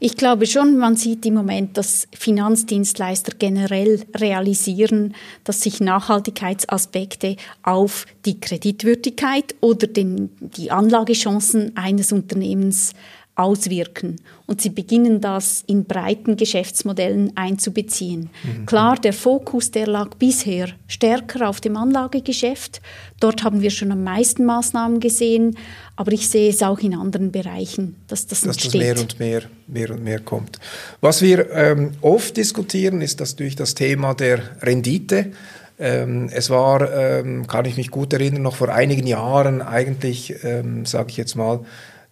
Ich 0.00 0.16
glaube 0.16 0.46
schon, 0.46 0.76
man 0.76 0.96
sieht 0.96 1.24
im 1.24 1.34
Moment, 1.34 1.76
dass 1.76 2.08
Finanzdienstleister 2.12 3.34
generell 3.38 4.02
realisieren, 4.16 5.14
dass 5.44 5.62
sich 5.62 5.80
Nachhaltigkeitsaspekte 5.80 7.36
auf 7.62 8.06
die 8.24 8.40
Kreditwürdigkeit 8.40 9.54
oder 9.60 9.86
den, 9.86 10.30
die 10.40 10.72
Anlagechancen 10.72 11.76
eines 11.76 12.10
Unternehmens 12.10 12.92
auswirken. 13.38 14.16
Und 14.46 14.60
sie 14.60 14.70
beginnen 14.70 15.20
das 15.20 15.62
in 15.66 15.84
breiten 15.84 16.36
Geschäftsmodellen 16.36 17.36
einzubeziehen. 17.36 18.30
Mhm. 18.42 18.66
Klar, 18.66 18.96
der 18.96 19.12
Fokus, 19.12 19.70
der 19.70 19.86
lag 19.86 20.14
bisher 20.16 20.70
stärker 20.88 21.48
auf 21.48 21.60
dem 21.60 21.76
Anlagegeschäft. 21.76 22.80
Dort 23.20 23.44
haben 23.44 23.62
wir 23.62 23.70
schon 23.70 23.92
am 23.92 24.02
meisten 24.02 24.44
Maßnahmen 24.44 24.98
gesehen. 24.98 25.56
Aber 25.94 26.12
ich 26.12 26.28
sehe 26.28 26.50
es 26.50 26.62
auch 26.62 26.80
in 26.80 26.94
anderen 26.94 27.30
Bereichen, 27.30 27.96
dass 28.08 28.26
das 28.26 28.40
dass 28.40 28.56
entsteht. 28.56 28.74
Dass 28.74 28.80
das 28.80 28.80
mehr 28.80 29.00
und 29.00 29.18
mehr, 29.20 29.42
mehr 29.66 29.90
und 29.90 30.04
mehr 30.04 30.20
kommt. 30.20 30.58
Was 31.00 31.22
wir 31.22 31.50
ähm, 31.52 31.92
oft 32.00 32.36
diskutieren, 32.36 33.00
ist 33.02 33.38
durch 33.38 33.54
das 33.54 33.74
Thema 33.74 34.14
der 34.14 34.40
Rendite. 34.62 35.32
Ähm, 35.78 36.28
es 36.32 36.50
war, 36.50 36.92
ähm, 36.92 37.46
kann 37.46 37.64
ich 37.66 37.76
mich 37.76 37.92
gut 37.92 38.12
erinnern, 38.12 38.42
noch 38.42 38.56
vor 38.56 38.68
einigen 38.70 39.06
Jahren 39.06 39.62
eigentlich, 39.62 40.34
ähm, 40.42 40.84
sage 40.86 41.10
ich 41.10 41.16
jetzt 41.16 41.36
mal, 41.36 41.60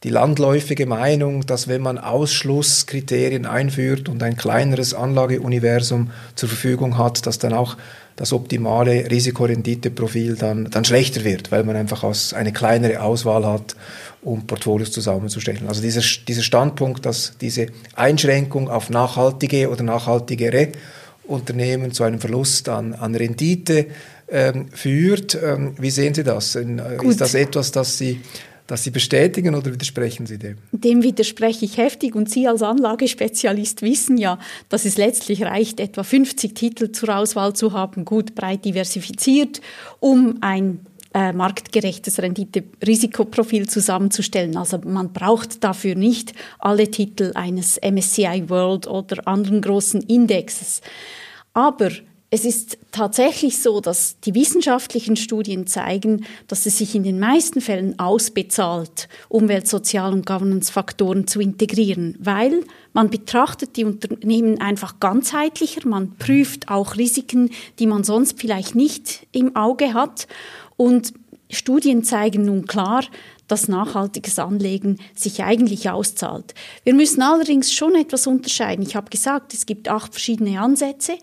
die 0.07 0.13
landläufige 0.13 0.87
Meinung, 0.87 1.47
dass 1.47 1.67
wenn 1.67 1.83
man 1.83 1.99
Ausschlusskriterien 1.99 3.45
einführt 3.45 4.09
und 4.09 4.23
ein 4.23 4.37
kleineres 4.37 4.95
Anlageuniversum 4.95 6.13
zur 6.37 6.49
Verfügung 6.49 6.97
hat, 6.97 7.27
dass 7.27 7.41
dann 7.41 7.53
auch 7.53 7.77
das 8.15 8.33
optimale 8.33 9.11
Risikorenditeprofil 9.11 10.37
dann, 10.37 10.71
dann 10.71 10.85
schlechter 10.85 11.25
wird, 11.25 11.51
weil 11.51 11.65
man 11.65 11.75
einfach 11.75 12.05
aus 12.05 12.35
eine 12.35 12.53
kleinere 12.53 13.03
Auswahl 13.03 13.45
hat, 13.45 13.75
um 14.23 14.47
Portfolios 14.47 14.93
zusammenzustellen. 14.93 15.67
Also 15.67 15.83
dieser, 15.83 16.03
dieser 16.29 16.45
Standpunkt, 16.45 17.05
dass 17.05 17.33
diese 17.41 17.67
Einschränkung 17.97 18.71
auf 18.71 18.91
nachhaltige 18.91 19.69
oder 19.69 19.83
nachhaltigere 19.83 20.69
Unternehmen 21.25 21.91
zu 21.91 22.05
einem 22.05 22.21
Verlust 22.21 22.69
an, 22.69 22.95
an 22.95 23.17
Rendite 23.17 23.87
ähm, 24.29 24.69
führt. 24.71 25.37
Ähm, 25.43 25.73
wie 25.79 25.91
sehen 25.91 26.15
Sie 26.15 26.23
das? 26.23 26.55
Äh, 26.55 26.65
ist 27.03 27.21
das 27.21 27.35
etwas, 27.35 27.73
das 27.73 27.99
Sie 27.99 28.21
das 28.67 28.85
Sie 28.85 28.91
bestätigen 28.91 29.55
oder 29.55 29.73
widersprechen 29.73 30.27
Sie 30.27 30.39
dem? 30.39 30.57
Dem 30.73 31.03
widerspreche 31.03 31.65
ich 31.65 31.77
heftig 31.77 32.15
und 32.15 32.31
Sie 32.31 32.49
als 32.49 32.63
Anlagespezialist 32.63 33.83
wissen 33.83 34.19
ja, 34.19 34.39
dass 34.69 34.85
es 34.85 34.97
letztlich 34.97 35.43
reicht, 35.43 35.81
etwa 35.81 36.03
50 36.03 36.55
Titel 36.55 36.93
zur 36.93 37.17
Auswahl 37.17 37.55
zu 37.55 37.73
haben, 37.73 38.05
gut 38.05 38.35
breit 38.35 38.65
diversifiziert, 38.65 39.61
um 40.01 40.39
ein 40.41 40.81
äh, 41.17 41.33
marktgerechtes 41.33 42.19
Rendite-Risikoprofil 42.21 43.69
zusammenzustellen. 43.69 44.57
Also 44.57 44.79
man 44.85 45.13
braucht 45.15 45.65
dafür 45.65 45.95
nicht 45.95 46.35
alle 46.59 46.91
Titel 46.91 47.33
eines 47.35 47.81
MSCI 47.81 48.45
World 48.49 48.87
oder 48.87 49.27
anderen 49.27 49.63
großen 49.63 50.03
Indexes. 50.03 50.83
Aber 51.55 51.91
es 52.31 52.45
ist 52.45 52.79
tatsächlich 52.91 53.59
so, 53.59 53.81
dass 53.81 54.19
die 54.21 54.35
wissenschaftlichen 54.35 55.15
Studien 55.15 55.69
zeigen, 55.69 56.27
dass 56.49 56.67
es 56.67 56.79
sich 56.79 56.97
in 56.97 57.05
den 57.05 57.21
meisten 57.21 57.61
Fällen 57.61 57.99
ausbezahlt, 58.01 59.09
Umwelt-, 59.29 59.69
Sozial- 59.69 60.13
und 60.13 60.27
Governance-Faktoren 60.27 61.29
zu 61.29 61.41
integrieren, 61.41 62.17
weil 62.19 62.65
man 62.93 63.11
betrachtet 63.11 63.77
die 63.77 63.85
Unternehmen 63.85 64.61
einfach 64.61 64.99
ganzheitlicher, 64.99 65.87
man 65.87 66.17
prüft 66.17 66.69
auch 66.69 66.97
Risiken, 66.97 67.51
die 67.79 67.87
man 67.87 68.03
sonst 68.03 68.41
vielleicht 68.41 68.75
nicht 68.75 69.27
im 69.31 69.55
Auge 69.55 69.95
hat 69.95 70.27
und 70.77 71.13
Studien 71.49 72.03
zeigen 72.03 72.45
nun 72.45 72.67
klar, 72.67 73.05
dass 73.47 73.69
nachhaltiges 73.69 74.41
Anlegen 74.41 74.99
sich 75.15 75.45
eigentlich 75.45 75.89
auszahlt. 75.91 76.55
Wir 76.83 76.95
müssen 76.95 77.23
allerdings 77.23 77.73
schon 77.73 77.95
etwas 77.95 78.27
unterscheiden. 78.27 78.85
Ich 78.85 78.97
habe 78.97 79.11
gesagt, 79.11 79.55
es 79.55 79.67
gibt 79.67 79.89
acht 79.89 80.13
verschiedene 80.13 80.61
Ansätze. 80.61 81.17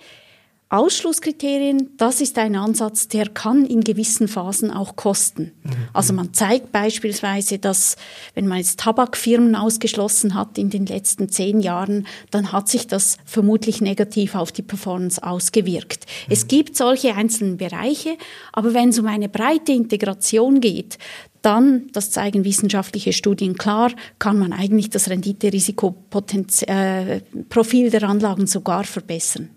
Ausschlusskriterien, 0.74 1.92
das 1.98 2.20
ist 2.20 2.40
ein 2.40 2.56
Ansatz, 2.56 3.08
der 3.08 3.30
kann 3.30 3.64
in 3.64 3.82
gewissen 3.82 4.28
Phasen 4.28 4.72
auch 4.72 4.96
kosten. 4.96 5.52
Mhm. 5.62 5.72
Also 5.94 6.14
man 6.14 6.34
zeigt 6.34 6.72
beispielsweise, 6.72 7.60
dass 7.60 7.96
wenn 8.34 8.48
man 8.48 8.58
jetzt 8.58 8.80
Tabakfirmen 8.80 9.56
ausgeschlossen 9.56 10.34
hat 10.34 10.58
in 10.58 10.72
den 10.72 10.88
letzten 10.88 11.30
zehn 11.30 11.60
Jahren, 11.60 12.08
dann 12.32 12.52
hat 12.52 12.70
sich 12.70 12.88
das 12.88 13.18
vermutlich 13.24 13.82
negativ 13.82 14.34
auf 14.34 14.52
die 14.52 14.64
Performance 14.64 15.22
ausgewirkt. 15.22 16.08
Mhm. 16.08 16.34
Es 16.34 16.48
gibt 16.48 16.76
solche 16.76 17.14
einzelnen 17.14 17.58
Bereiche, 17.58 18.18
aber 18.52 18.74
wenn 18.74 18.90
es 18.90 18.98
um 18.98 19.06
eine 19.06 19.30
breite 19.30 19.74
Integration 19.74 20.60
geht, 20.60 20.98
dann, 21.44 21.90
das 21.92 22.10
zeigen 22.10 22.46
wissenschaftliche 22.46 23.14
Studien 23.14 23.60
klar, 23.60 23.92
kann 24.18 24.40
man 24.40 24.54
eigentlich 24.54 24.90
das 24.90 25.08
Rendite-Risikoprofil 25.08 26.68
äh, 26.68 27.90
der 27.92 28.10
Anlagen 28.10 28.48
sogar 28.48 28.86
verbessern. 28.86 29.52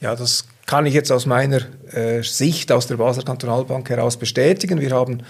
Ja, 0.00 0.16
das 0.16 0.44
kann 0.66 0.84
ich 0.84 0.94
jetzt 0.94 1.12
aus 1.12 1.26
meiner 1.26 1.60
äh, 1.92 2.22
Sicht 2.22 2.72
aus 2.72 2.88
der 2.88 2.96
Basler 2.96 3.22
Kantonalbank 3.22 3.88
heraus 3.88 4.16
bestätigen. 4.16 4.80
Wir 4.80 4.90
haben 4.90 5.22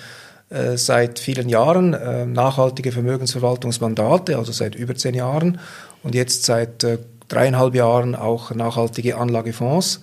äh, 0.48 0.76
seit 0.76 1.18
vielen 1.18 1.48
Jahren 1.48 1.92
äh, 1.92 2.24
nachhaltige 2.24 2.90
Vermögensverwaltungsmandate, 2.90 4.38
also 4.38 4.52
seit 4.52 4.74
über 4.74 4.94
zehn 4.94 5.14
Jahren 5.14 5.60
und 6.02 6.14
jetzt 6.14 6.44
seit 6.44 6.82
äh, 6.84 6.98
dreieinhalb 7.28 7.74
Jahren 7.74 8.14
auch 8.14 8.54
nachhaltige 8.54 9.18
Anlagefonds. 9.18 10.00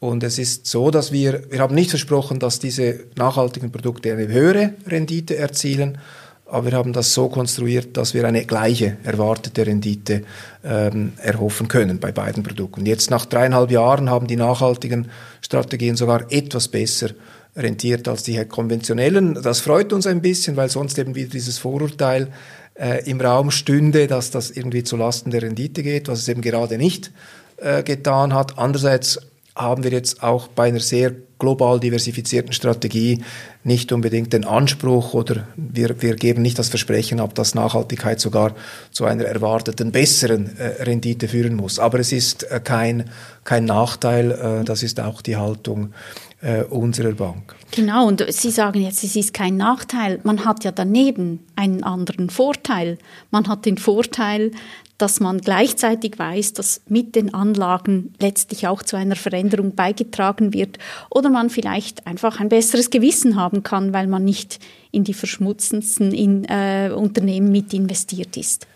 Und 0.00 0.22
es 0.22 0.38
ist 0.38 0.66
so, 0.66 0.90
dass 0.90 1.12
wir, 1.12 1.50
wir 1.50 1.60
haben 1.60 1.74
nicht 1.74 1.90
versprochen, 1.90 2.38
dass 2.38 2.58
diese 2.58 3.00
nachhaltigen 3.16 3.70
Produkte 3.70 4.12
eine 4.12 4.26
höhere 4.28 4.74
Rendite 4.86 5.36
erzielen, 5.36 5.98
aber 6.46 6.70
wir 6.70 6.78
haben 6.78 6.92
das 6.92 7.14
so 7.14 7.28
konstruiert, 7.28 7.96
dass 7.96 8.14
wir 8.14 8.26
eine 8.26 8.44
gleiche 8.44 8.96
erwartete 9.02 9.66
Rendite 9.66 10.22
ähm, 10.62 11.12
erhoffen 11.18 11.68
können 11.68 11.98
bei 11.98 12.12
beiden 12.12 12.42
Produkten. 12.42 12.86
Jetzt 12.86 13.10
nach 13.10 13.24
dreieinhalb 13.24 13.70
Jahren 13.70 14.10
haben 14.10 14.26
die 14.26 14.36
nachhaltigen 14.36 15.10
Strategien 15.40 15.96
sogar 15.96 16.30
etwas 16.30 16.68
besser 16.68 17.10
rentiert 17.56 18.08
als 18.08 18.24
die 18.24 18.44
konventionellen. 18.44 19.38
Das 19.42 19.60
freut 19.60 19.92
uns 19.92 20.06
ein 20.06 20.20
bisschen, 20.20 20.56
weil 20.56 20.68
sonst 20.68 20.98
eben 20.98 21.14
wieder 21.14 21.30
dieses 21.30 21.58
Vorurteil 21.58 22.28
äh, 22.74 23.08
im 23.08 23.20
Raum 23.20 23.50
stünde, 23.50 24.06
dass 24.06 24.30
das 24.30 24.50
irgendwie 24.50 24.82
zu 24.82 24.96
Lasten 24.96 25.30
der 25.30 25.42
Rendite 25.42 25.82
geht, 25.82 26.08
was 26.08 26.20
es 26.20 26.28
eben 26.28 26.42
gerade 26.42 26.76
nicht 26.78 27.12
äh, 27.56 27.82
getan 27.82 28.34
hat. 28.34 28.58
Andererseits 28.58 29.20
haben 29.56 29.84
wir 29.84 29.92
jetzt 29.92 30.22
auch 30.22 30.48
bei 30.48 30.68
einer 30.68 30.80
sehr 30.80 31.12
global 31.38 31.78
diversifizierten 31.78 32.52
Strategie 32.52 33.22
nicht 33.62 33.92
unbedingt 33.92 34.32
den 34.32 34.44
Anspruch 34.44 35.14
oder 35.14 35.46
wir, 35.56 36.00
wir 36.02 36.16
geben 36.16 36.42
nicht 36.42 36.58
das 36.58 36.68
Versprechen 36.68 37.20
ab, 37.20 37.34
dass 37.34 37.54
Nachhaltigkeit 37.54 38.20
sogar 38.20 38.54
zu 38.90 39.04
einer 39.04 39.24
erwarteten 39.24 39.92
besseren 39.92 40.56
äh, 40.58 40.82
Rendite 40.82 41.28
führen 41.28 41.54
muss. 41.54 41.78
Aber 41.78 41.98
es 41.98 42.12
ist 42.12 42.50
äh, 42.50 42.60
kein, 42.62 43.10
kein 43.44 43.64
Nachteil, 43.64 44.30
äh, 44.32 44.64
das 44.64 44.82
ist 44.82 45.00
auch 45.00 45.22
die 45.22 45.36
Haltung 45.36 45.92
äh, 46.40 46.62
unserer 46.64 47.12
Bank. 47.12 47.54
Genau, 47.70 48.06
und 48.06 48.24
Sie 48.28 48.50
sagen 48.50 48.82
jetzt, 48.82 49.02
es 49.02 49.16
ist 49.16 49.34
kein 49.34 49.56
Nachteil. 49.56 50.20
Man 50.24 50.44
hat 50.44 50.62
ja 50.64 50.72
daneben 50.72 51.40
einen 51.56 51.82
anderen 51.82 52.30
Vorteil. 52.30 52.98
Man 53.30 53.48
hat 53.48 53.66
den 53.66 53.78
Vorteil, 53.78 54.52
dass 54.98 55.20
man 55.20 55.40
gleichzeitig 55.40 56.18
weiß, 56.18 56.52
dass 56.52 56.80
mit 56.88 57.16
den 57.16 57.34
Anlagen 57.34 58.14
letztlich 58.20 58.66
auch 58.66 58.82
zu 58.82 58.96
einer 58.96 59.16
Veränderung 59.16 59.74
beigetragen 59.74 60.52
wird 60.52 60.78
oder 61.10 61.30
man 61.30 61.50
vielleicht 61.50 62.06
einfach 62.06 62.40
ein 62.40 62.48
besseres 62.48 62.90
Gewissen 62.90 63.36
haben 63.36 63.62
kann, 63.62 63.92
weil 63.92 64.06
man 64.06 64.24
nicht 64.24 64.60
in 64.92 65.04
die 65.04 65.14
verschmutzendsten 65.14 66.12
in, 66.12 66.44
äh, 66.44 66.90
Unternehmen 66.94 67.50
mit 67.50 67.74
investiert 67.74 68.36
ist. 68.36 68.66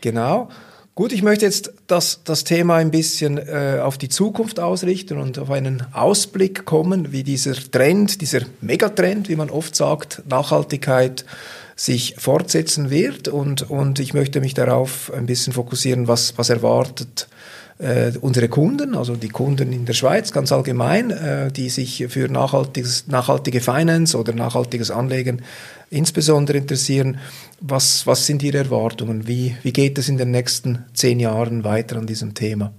Genau. 0.00 0.48
Gut, 0.98 1.12
ich 1.12 1.22
möchte 1.22 1.44
jetzt 1.44 1.74
das, 1.86 2.24
das 2.24 2.42
Thema 2.42 2.74
ein 2.74 2.90
bisschen 2.90 3.38
äh, 3.38 3.78
auf 3.80 3.98
die 3.98 4.08
Zukunft 4.08 4.58
ausrichten 4.58 5.18
und 5.18 5.38
auf 5.38 5.48
einen 5.48 5.84
Ausblick 5.92 6.64
kommen, 6.64 7.12
wie 7.12 7.22
dieser 7.22 7.54
Trend, 7.54 8.20
dieser 8.20 8.40
Megatrend, 8.60 9.28
wie 9.28 9.36
man 9.36 9.48
oft 9.48 9.76
sagt, 9.76 10.22
Nachhaltigkeit 10.28 11.24
sich 11.78 12.16
fortsetzen 12.18 12.90
wird. 12.90 13.28
Und, 13.28 13.70
und 13.70 14.00
ich 14.00 14.12
möchte 14.12 14.40
mich 14.40 14.52
darauf 14.52 15.12
ein 15.12 15.26
bisschen 15.26 15.52
fokussieren, 15.52 16.08
was, 16.08 16.36
was 16.36 16.50
erwartet 16.50 17.28
äh, 17.78 18.10
unsere 18.20 18.48
Kunden, 18.48 18.96
also 18.96 19.14
die 19.14 19.28
Kunden 19.28 19.72
in 19.72 19.86
der 19.86 19.92
Schweiz 19.92 20.32
ganz 20.32 20.50
allgemein, 20.50 21.10
äh, 21.10 21.52
die 21.52 21.68
sich 21.68 22.06
für 22.08 22.28
nachhaltiges, 22.28 23.06
nachhaltige 23.06 23.60
Finance 23.60 24.18
oder 24.18 24.32
nachhaltiges 24.32 24.90
Anlegen 24.90 25.42
insbesondere 25.88 26.58
interessieren. 26.58 27.18
Was, 27.60 28.06
was 28.06 28.26
sind 28.26 28.42
Ihre 28.42 28.58
Erwartungen? 28.58 29.28
Wie, 29.28 29.54
wie 29.62 29.72
geht 29.72 29.98
es 29.98 30.08
in 30.08 30.16
den 30.16 30.32
nächsten 30.32 30.84
zehn 30.94 31.20
Jahren 31.20 31.62
weiter 31.62 31.96
an 31.96 32.08
diesem 32.08 32.34
Thema? 32.34 32.72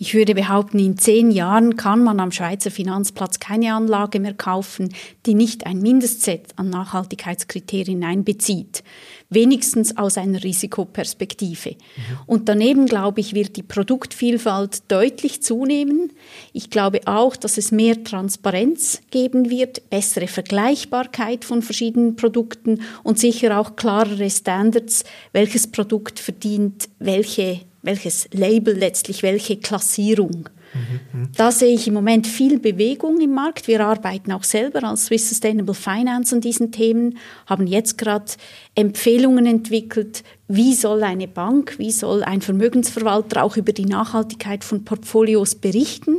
Ich 0.00 0.14
würde 0.14 0.36
behaupten, 0.36 0.78
in 0.78 0.96
zehn 0.96 1.32
Jahren 1.32 1.76
kann 1.76 2.04
man 2.04 2.20
am 2.20 2.30
Schweizer 2.30 2.70
Finanzplatz 2.70 3.40
keine 3.40 3.74
Anlage 3.74 4.20
mehr 4.20 4.34
kaufen, 4.34 4.94
die 5.26 5.34
nicht 5.34 5.66
ein 5.66 5.80
Mindestset 5.80 6.52
an 6.54 6.70
Nachhaltigkeitskriterien 6.70 8.04
einbezieht. 8.04 8.84
Wenigstens 9.28 9.96
aus 9.96 10.16
einer 10.16 10.44
Risikoperspektive. 10.44 11.70
Mhm. 11.70 12.18
Und 12.26 12.48
daneben, 12.48 12.86
glaube 12.86 13.20
ich, 13.20 13.34
wird 13.34 13.56
die 13.56 13.64
Produktvielfalt 13.64 14.90
deutlich 14.90 15.42
zunehmen. 15.42 16.12
Ich 16.52 16.70
glaube 16.70 17.00
auch, 17.06 17.34
dass 17.34 17.58
es 17.58 17.72
mehr 17.72 18.04
Transparenz 18.04 19.00
geben 19.10 19.50
wird, 19.50 19.90
bessere 19.90 20.28
Vergleichbarkeit 20.28 21.44
von 21.44 21.60
verschiedenen 21.60 22.14
Produkten 22.14 22.82
und 23.02 23.18
sicher 23.18 23.58
auch 23.58 23.74
klarere 23.74 24.30
Standards, 24.30 25.02
welches 25.32 25.66
Produkt 25.66 26.20
verdient 26.20 26.88
welche 27.00 27.60
welches 27.88 28.28
Label 28.32 28.76
letztlich, 28.76 29.22
welche 29.22 29.56
Klassierung. 29.56 30.50
Mhm, 30.74 31.30
da 31.34 31.50
sehe 31.50 31.74
ich 31.74 31.88
im 31.88 31.94
Moment 31.94 32.26
viel 32.26 32.58
Bewegung 32.58 33.18
im 33.18 33.32
Markt. 33.32 33.66
Wir 33.66 33.80
arbeiten 33.80 34.30
auch 34.32 34.44
selber 34.44 34.84
als 34.84 35.06
Swiss 35.06 35.30
Sustainable 35.30 35.74
Finance 35.74 36.34
an 36.34 36.42
diesen 36.42 36.70
Themen, 36.70 37.16
haben 37.46 37.66
jetzt 37.66 37.96
gerade 37.96 38.32
Empfehlungen 38.74 39.46
entwickelt, 39.46 40.22
wie 40.48 40.74
soll 40.74 41.02
eine 41.02 41.28
Bank, 41.28 41.78
wie 41.78 41.90
soll 41.90 42.22
ein 42.22 42.42
Vermögensverwalter 42.42 43.42
auch 43.42 43.56
über 43.56 43.72
die 43.72 43.86
Nachhaltigkeit 43.86 44.62
von 44.62 44.84
Portfolios 44.84 45.54
berichten, 45.54 46.18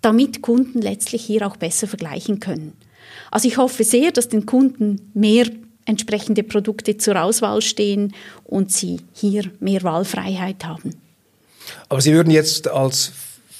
damit 0.00 0.42
Kunden 0.42 0.82
letztlich 0.82 1.24
hier 1.24 1.46
auch 1.46 1.56
besser 1.56 1.86
vergleichen 1.86 2.40
können. 2.40 2.72
Also 3.30 3.46
ich 3.46 3.56
hoffe 3.56 3.84
sehr, 3.84 4.10
dass 4.10 4.28
den 4.28 4.46
Kunden 4.46 5.12
mehr 5.14 5.46
entsprechende 5.88 6.42
Produkte 6.42 6.98
zur 6.98 7.20
Auswahl 7.20 7.62
stehen 7.62 8.14
und 8.44 8.70
sie 8.70 9.00
hier 9.14 9.50
mehr 9.58 9.82
Wahlfreiheit 9.82 10.64
haben. 10.64 10.94
Aber 11.88 12.00
Sie 12.00 12.12
würden 12.12 12.30
jetzt 12.30 12.68
als 12.68 13.12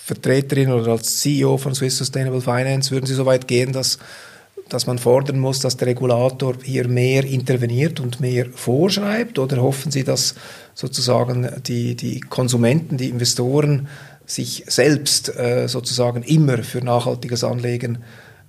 Vertreterin 0.05 0.71
oder 0.71 0.93
als 0.93 1.19
CEO 1.21 1.59
von 1.59 1.75
Swiss 1.75 1.99
Sustainable 1.99 2.41
Finance, 2.41 2.91
würden 2.91 3.07
Sie 3.07 3.15
so 3.15 3.27
weit 3.27 3.49
gehen, 3.49 3.73
dass, 3.73 3.99
dass 4.69 4.87
man 4.87 4.99
fordern 4.99 5.39
muss, 5.39 5.61
dass 5.61 5.77
der 5.77 5.89
Regulator 5.89 6.55
hier 6.63 6.89
mehr 6.89 7.25
interveniert 7.25 8.01
und 8.01 8.21
mehr 8.21 8.47
vorschreibt? 8.55 9.39
Oder 9.39 9.63
hoffen 9.63 9.91
Sie, 9.91 10.05
dass 10.05 10.35
sozusagen 10.75 11.51
die, 11.67 11.95
die 11.95 12.21
Konsumenten, 12.21 12.97
die 12.97 13.09
Investoren 13.09 13.89
sich 14.25 14.65
selbst 14.67 15.35
äh, 15.37 15.69
sozusagen 15.69 16.23
immer 16.23 16.59
für 16.63 16.85
nachhaltiges 16.85 17.45
Anlegen 17.45 17.99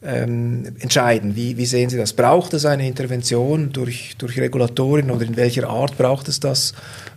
ähm, 0.02 0.76
entscheiden. 0.80 1.36
Wie, 1.36 1.58
wie 1.58 1.66
sehen 1.66 1.90
Sie 1.90 1.98
das? 1.98 2.14
Braucht 2.14 2.54
es 2.54 2.66
eine 2.66 2.88
Intervention 2.88 3.72
durch, 3.72 4.16
durch 4.18 4.40
Regulatoren 4.40 5.12
oder 5.12 5.26
in 5.26 5.36
welcher 5.36 5.70
Art 5.70 5.98
braucht 5.98 6.28
es 6.28 6.40
das? 6.40 6.74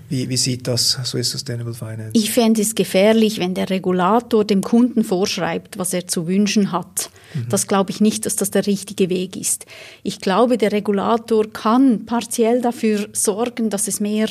Wie, 0.09 0.29
wie 0.29 0.37
sieht 0.37 0.69
das 0.69 0.99
Swiss 1.05 1.31
Sustainable 1.31 1.73
Finance? 1.73 2.11
Ich 2.13 2.33
fände 2.33 2.61
es 2.61 2.75
gefährlich, 2.75 3.39
wenn 3.39 3.55
der 3.55 3.71
Regulator 3.71 4.45
dem 4.45 4.61
Kunden 4.61 5.05
vorschreibt, 5.05 5.79
was 5.79 5.95
er 5.95 6.07
zu 6.07 6.27
wünschen 6.27 6.71
hat. 6.71 7.09
Mhm. 7.33 7.47
Das 7.49 7.67
glaube 7.67 7.93
ich 7.93 8.01
nicht, 8.01 8.27
dass 8.27 8.37
das 8.37 8.51
der 8.51 8.67
richtige 8.67 9.09
Weg 9.09 9.37
ist. 9.37 9.65
Ich 10.03 10.21
glaube, 10.21 10.59
der 10.59 10.73
Regulator 10.73 11.51
kann 11.51 12.05
partiell 12.05 12.61
dafür 12.61 13.09
sorgen, 13.13 13.71
dass 13.71 13.89
es 13.89 14.01
mehr 14.01 14.29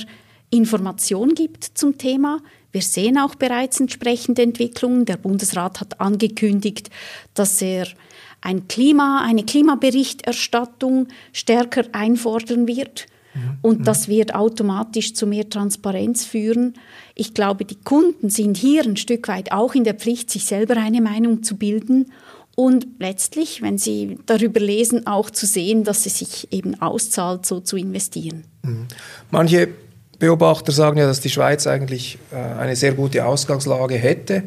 Information 0.52 1.34
gibt 1.34 1.64
zum 1.64 1.98
Thema. 1.98 2.42
Wir 2.72 2.82
sehen 2.82 3.18
auch 3.18 3.36
bereits 3.36 3.80
entsprechende 3.80 4.44
Entwicklungen. 4.44 5.06
Der 5.06 5.18
Bundesrat 5.18 5.80
hat 5.80 6.00
angekündigt, 6.00 6.90
dass 7.34 7.62
er 7.62 7.88
ein 8.42 8.68
Klima, 8.68 9.24
eine 9.24 9.44
Klimaberichterstattung 9.44 11.08
stärker 11.32 11.84
einfordern 11.94 12.68
wird. 12.68 13.08
Und 13.62 13.88
das 13.88 14.10
wird 14.10 14.36
automatisch 14.36 15.14
zu 15.14 15.26
mehr 15.26 15.50
Transparenz 15.50 16.26
führen. 16.26 16.74
Ich 17.16 17.34
glaube, 17.34 17.64
die 17.64 17.80
Kunden 17.80 18.30
sind 18.30 18.58
hier 18.58 18.84
ein 18.84 18.98
Stück 18.98 19.30
weit 19.30 19.54
auch 19.54 19.74
in 19.74 19.86
der 19.86 19.94
Pflicht, 19.94 20.30
sich 20.30 20.44
selber 20.44 20.76
eine 20.76 21.02
Meinung 21.02 21.42
zu 21.42 21.56
bilden 21.56 22.12
und 22.56 22.88
letztlich, 23.00 23.62
wenn 23.62 23.78
sie 23.78 24.20
darüber 24.26 24.60
lesen, 24.60 25.08
auch 25.08 25.30
zu 25.30 25.46
sehen, 25.46 25.84
dass 25.84 26.06
es 26.06 26.20
sich 26.20 26.52
eben 26.52 26.82
auszahlt, 26.82 27.46
so 27.46 27.62
zu 27.62 27.78
investieren. 27.78 28.44
Mhm. 28.64 28.88
Manche 29.30 29.70
Beobachter 30.20 30.72
sagen 30.72 30.98
ja, 30.98 31.08
dass 31.08 31.22
die 31.22 31.30
Schweiz 31.30 31.66
eigentlich 31.66 32.20
äh, 32.32 32.36
eine 32.36 32.76
sehr 32.76 32.94
gute 32.94 33.26
Ausgangslage 33.26 33.96
hätte 33.96 34.44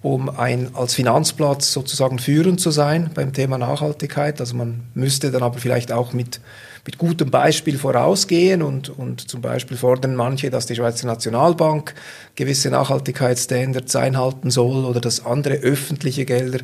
um 0.00 0.28
ein, 0.28 0.70
als 0.74 0.94
Finanzplatz 0.94 1.72
sozusagen 1.72 2.18
führend 2.18 2.60
zu 2.60 2.70
sein 2.70 3.10
beim 3.14 3.32
Thema 3.32 3.58
Nachhaltigkeit. 3.58 4.40
Also 4.40 4.54
man 4.54 4.82
müsste 4.94 5.32
dann 5.32 5.42
aber 5.42 5.58
vielleicht 5.58 5.90
auch 5.90 6.12
mit, 6.12 6.40
mit 6.86 6.98
gutem 6.98 7.30
Beispiel 7.30 7.76
vorausgehen 7.76 8.62
und, 8.62 8.90
und 8.90 9.28
zum 9.28 9.40
Beispiel 9.40 9.76
fordern 9.76 10.14
manche, 10.14 10.50
dass 10.50 10.66
die 10.66 10.76
Schweizer 10.76 11.08
Nationalbank 11.08 11.94
gewisse 12.36 12.70
Nachhaltigkeitsstandards 12.70 13.96
einhalten 13.96 14.50
soll 14.50 14.84
oder 14.84 15.00
dass 15.00 15.26
andere 15.26 15.54
öffentliche 15.54 16.24
Gelder 16.24 16.60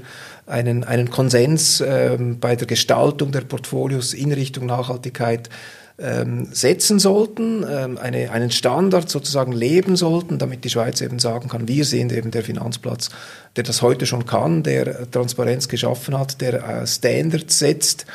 einen, 0.47 0.85
einen 0.85 1.11
Konsens 1.11 1.81
äh, 1.81 2.17
bei 2.41 2.55
der 2.55 2.69
Gestaltung 2.69 3.33
der 3.33 3.41
Portfolios 3.41 4.15
in 4.15 4.31
Richtung 4.33 4.67
Nachhaltigkeit 4.67 5.49
ähm, 5.99 6.49
setzen 6.51 6.99
sollten, 6.99 7.65
ähm, 7.69 7.99
eine, 7.99 8.31
einen 8.31 8.51
Standard 8.51 9.09
sozusagen 9.09 9.53
leben 9.53 9.97
sollten, 9.97 10.39
damit 10.39 10.65
die 10.65 10.71
Schweiz 10.71 11.01
eben 11.01 11.19
sagen 11.19 11.49
kann, 11.49 11.69
wir 11.69 11.85
sind 11.85 12.13
eben 12.13 12.31
der 12.31 12.43
Finanzplatz, 12.43 13.11
der 13.57 13.65
das 13.65 13.81
heute 13.81 14.05
schon 14.07 14.27
kann, 14.27 14.63
der 14.63 15.11
Transparenz 15.11 15.69
geschaffen 15.69 16.19
hat, 16.19 16.41
der 16.41 16.55
äh, 16.55 16.87
Standards 16.87 17.59
setzt. 17.59 18.07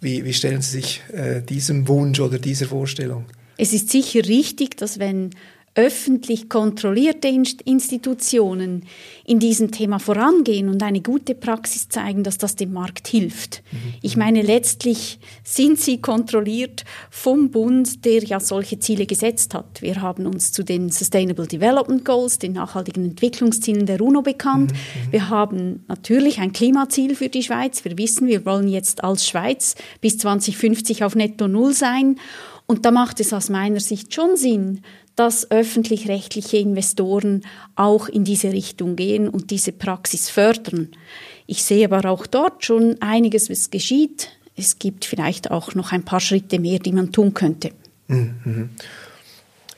Wie, 0.00 0.24
wie 0.24 0.32
stellen 0.32 0.62
Sie 0.62 0.80
sich 0.80 1.02
äh, 1.12 1.40
diesem 1.40 1.88
Wunsch 1.88 2.20
oder 2.20 2.38
dieser 2.38 2.66
Vorstellung? 2.66 3.24
Es 3.56 3.72
ist 3.72 3.90
sicher 3.90 4.24
richtig, 4.26 4.76
dass 4.76 4.98
wenn 4.98 5.30
öffentlich 5.76 6.48
kontrollierte 6.48 7.26
Institutionen 7.28 8.84
in 9.24 9.40
diesem 9.40 9.72
Thema 9.72 9.98
vorangehen 9.98 10.68
und 10.68 10.80
eine 10.84 11.00
gute 11.00 11.34
Praxis 11.34 11.88
zeigen, 11.88 12.22
dass 12.22 12.38
das 12.38 12.54
dem 12.54 12.72
Markt 12.72 13.08
hilft. 13.08 13.62
Mhm. 13.72 13.78
Ich 14.00 14.16
meine, 14.16 14.42
letztlich 14.42 15.18
sind 15.42 15.80
sie 15.80 16.00
kontrolliert 16.00 16.84
vom 17.10 17.50
Bund, 17.50 18.04
der 18.04 18.22
ja 18.22 18.38
solche 18.38 18.78
Ziele 18.78 19.06
gesetzt 19.06 19.52
hat. 19.54 19.82
Wir 19.82 20.00
haben 20.00 20.26
uns 20.26 20.52
zu 20.52 20.62
den 20.62 20.90
Sustainable 20.90 21.48
Development 21.48 22.04
Goals, 22.04 22.38
den 22.38 22.52
nachhaltigen 22.52 23.04
Entwicklungszielen 23.04 23.86
der 23.86 24.00
UNO 24.00 24.22
bekannt. 24.22 24.72
Mhm. 24.72 24.76
mhm. 24.76 25.12
Wir 25.12 25.28
haben 25.28 25.84
natürlich 25.88 26.38
ein 26.38 26.52
Klimaziel 26.52 27.16
für 27.16 27.28
die 27.28 27.42
Schweiz. 27.42 27.84
Wir 27.84 27.98
wissen, 27.98 28.28
wir 28.28 28.46
wollen 28.46 28.68
jetzt 28.68 29.02
als 29.02 29.26
Schweiz 29.26 29.74
bis 30.00 30.18
2050 30.18 31.02
auf 31.02 31.16
Netto 31.16 31.48
Null 31.48 31.72
sein. 31.72 32.16
Und 32.66 32.86
da 32.86 32.90
macht 32.90 33.20
es 33.20 33.32
aus 33.32 33.50
meiner 33.50 33.80
Sicht 33.80 34.14
schon 34.14 34.36
Sinn, 34.36 34.80
dass 35.16 35.50
öffentlich-rechtliche 35.50 36.56
Investoren 36.56 37.42
auch 37.76 38.08
in 38.08 38.24
diese 38.24 38.52
Richtung 38.52 38.96
gehen 38.96 39.28
und 39.28 39.50
diese 39.50 39.72
Praxis 39.72 40.28
fördern. 40.28 40.88
Ich 41.46 41.62
sehe 41.62 41.90
aber 41.90 42.10
auch 42.10 42.26
dort 42.26 42.64
schon 42.64 42.96
einiges, 43.00 43.50
was 43.50 43.70
geschieht. 43.70 44.30
Es 44.56 44.78
gibt 44.78 45.04
vielleicht 45.04 45.50
auch 45.50 45.74
noch 45.74 45.92
ein 45.92 46.04
paar 46.04 46.20
Schritte 46.20 46.58
mehr, 46.58 46.78
die 46.78 46.92
man 46.92 47.12
tun 47.12 47.34
könnte. 47.34 47.70
Mhm. 48.08 48.70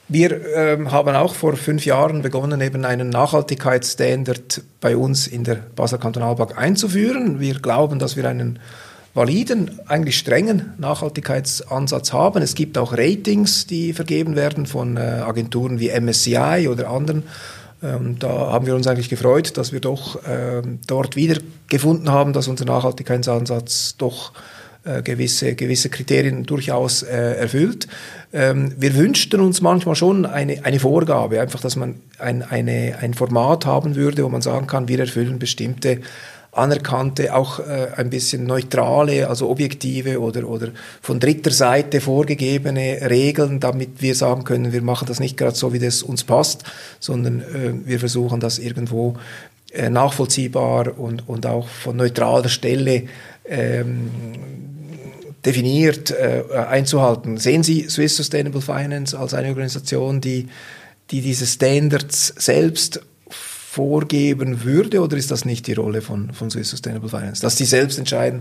Wir 0.08 0.54
ähm, 0.54 0.92
haben 0.92 1.16
auch 1.16 1.34
vor 1.34 1.56
fünf 1.56 1.84
Jahren 1.84 2.22
begonnen, 2.22 2.60
eben 2.60 2.84
einen 2.84 3.10
Nachhaltigkeitsstandard 3.10 4.62
bei 4.80 4.96
uns 4.96 5.26
in 5.26 5.42
der 5.42 5.56
Basel 5.56 5.98
Kantonalbank 5.98 6.56
einzuführen. 6.56 7.40
Wir 7.40 7.54
glauben, 7.54 7.98
dass 7.98 8.16
wir 8.16 8.28
einen 8.28 8.60
validen, 9.16 9.80
eigentlich 9.88 10.18
strengen 10.18 10.74
Nachhaltigkeitsansatz 10.78 12.12
haben. 12.12 12.42
Es 12.42 12.54
gibt 12.54 12.76
auch 12.76 12.92
Ratings, 12.92 13.66
die 13.66 13.94
vergeben 13.94 14.36
werden 14.36 14.66
von 14.66 14.96
äh, 14.96 15.00
Agenturen 15.00 15.80
wie 15.80 15.88
MSCI 15.88 16.68
oder 16.70 16.90
anderen. 16.90 17.22
Ähm, 17.82 18.18
da 18.18 18.52
haben 18.52 18.66
wir 18.66 18.74
uns 18.74 18.86
eigentlich 18.86 19.08
gefreut, 19.08 19.56
dass 19.56 19.72
wir 19.72 19.80
doch 19.80 20.20
ähm, 20.28 20.80
dort 20.86 21.16
wiedergefunden 21.16 22.10
haben, 22.10 22.34
dass 22.34 22.46
unser 22.46 22.66
Nachhaltigkeitsansatz 22.66 23.96
doch 23.96 24.32
äh, 24.84 25.02
gewisse, 25.02 25.54
gewisse 25.54 25.88
Kriterien 25.88 26.44
durchaus 26.44 27.02
äh, 27.02 27.36
erfüllt. 27.36 27.88
Ähm, 28.32 28.74
wir 28.78 28.94
wünschten 28.94 29.40
uns 29.40 29.62
manchmal 29.62 29.96
schon 29.96 30.26
eine, 30.26 30.64
eine 30.64 30.78
Vorgabe, 30.78 31.40
einfach, 31.40 31.60
dass 31.60 31.76
man 31.76 31.96
ein, 32.18 32.42
eine, 32.42 32.98
ein 33.00 33.14
Format 33.14 33.64
haben 33.64 33.96
würde, 33.96 34.24
wo 34.24 34.28
man 34.28 34.42
sagen 34.42 34.66
kann, 34.66 34.88
wir 34.88 35.00
erfüllen 35.00 35.38
bestimmte 35.38 36.02
anerkannte, 36.56 37.34
auch 37.34 37.60
äh, 37.60 37.88
ein 37.96 38.10
bisschen 38.10 38.44
neutrale, 38.44 39.28
also 39.28 39.48
objektive 39.48 40.20
oder, 40.20 40.48
oder 40.48 40.68
von 41.02 41.20
dritter 41.20 41.50
Seite 41.50 42.00
vorgegebene 42.00 43.10
Regeln, 43.10 43.60
damit 43.60 44.00
wir 44.02 44.14
sagen 44.14 44.44
können, 44.44 44.72
wir 44.72 44.82
machen 44.82 45.06
das 45.06 45.20
nicht 45.20 45.36
gerade 45.36 45.56
so, 45.56 45.72
wie 45.72 45.78
das 45.78 46.02
uns 46.02 46.24
passt, 46.24 46.64
sondern 47.00 47.40
äh, 47.40 47.86
wir 47.86 47.98
versuchen 47.98 48.40
das 48.40 48.58
irgendwo 48.58 49.16
äh, 49.72 49.90
nachvollziehbar 49.90 50.98
und, 50.98 51.28
und 51.28 51.46
auch 51.46 51.68
von 51.68 51.96
neutraler 51.96 52.48
Stelle 52.48 53.04
ähm, 53.44 54.10
definiert 55.44 56.10
äh, 56.10 56.42
einzuhalten. 56.68 57.38
Sehen 57.38 57.62
Sie 57.62 57.88
Swiss 57.88 58.16
Sustainable 58.16 58.60
Finance 58.60 59.16
als 59.16 59.34
eine 59.34 59.48
Organisation, 59.48 60.20
die, 60.20 60.48
die 61.10 61.20
diese 61.20 61.46
Standards 61.46 62.34
selbst 62.36 63.00
vorgeben 63.76 64.64
würde 64.64 65.02
oder 65.02 65.18
ist 65.18 65.30
das 65.30 65.44
nicht 65.44 65.66
die 65.66 65.74
Rolle 65.74 66.00
von, 66.00 66.32
von 66.32 66.50
Swiss 66.50 66.70
Sustainable 66.70 67.10
Finance? 67.10 67.42
Dass 67.42 67.56
die 67.56 67.66
selbst 67.66 67.98
entscheiden, 67.98 68.40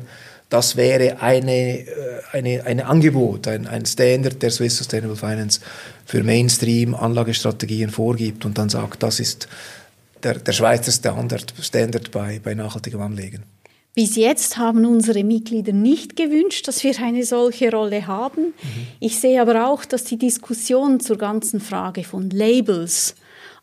das 0.50 0.78
wäre 0.78 1.22
eine, 1.22 1.80
äh, 1.80 1.86
eine, 2.32 2.66
ein 2.66 2.80
Angebot, 2.80 3.46
ein, 3.50 3.68
ein 3.68 3.86
Standard 3.86 4.42
der 4.42 4.50
Swiss 4.50 4.78
Sustainable 4.78 5.18
Finance 5.18 5.60
für 6.06 6.24
Mainstream-Anlagestrategien 6.24 7.90
vorgibt 7.90 8.46
und 8.46 8.58
dann 8.58 8.70
sagt, 8.70 9.04
das 9.04 9.20
ist 9.20 9.50
der, 10.24 10.36
der 10.36 10.54
Schweizer 10.54 10.94
Standard, 10.94 11.54
Standard 11.62 12.12
bei, 12.12 12.40
bei 12.42 12.54
nachhaltigem 12.54 13.02
Anlegen. 13.02 13.44
Bis 13.94 14.16
jetzt 14.16 14.58
haben 14.58 14.86
unsere 14.86 15.26
Mitglieder 15.26 15.74
nicht 15.74 16.16
gewünscht, 16.16 16.66
dass 16.70 16.82
wir 16.86 16.98
eine 17.02 17.26
solche 17.26 17.72
Rolle 17.72 18.08
haben. 18.08 18.54
Mhm. 18.62 18.88
Ich 19.02 19.20
sehe 19.20 19.42
aber 19.42 19.68
auch, 19.68 19.84
dass 19.84 20.06
die 20.06 20.18
Diskussion 20.18 21.02
zur 21.02 21.18
ganzen 21.18 21.60
Frage 21.60 22.06
von 22.06 22.30
Labels 22.30 23.16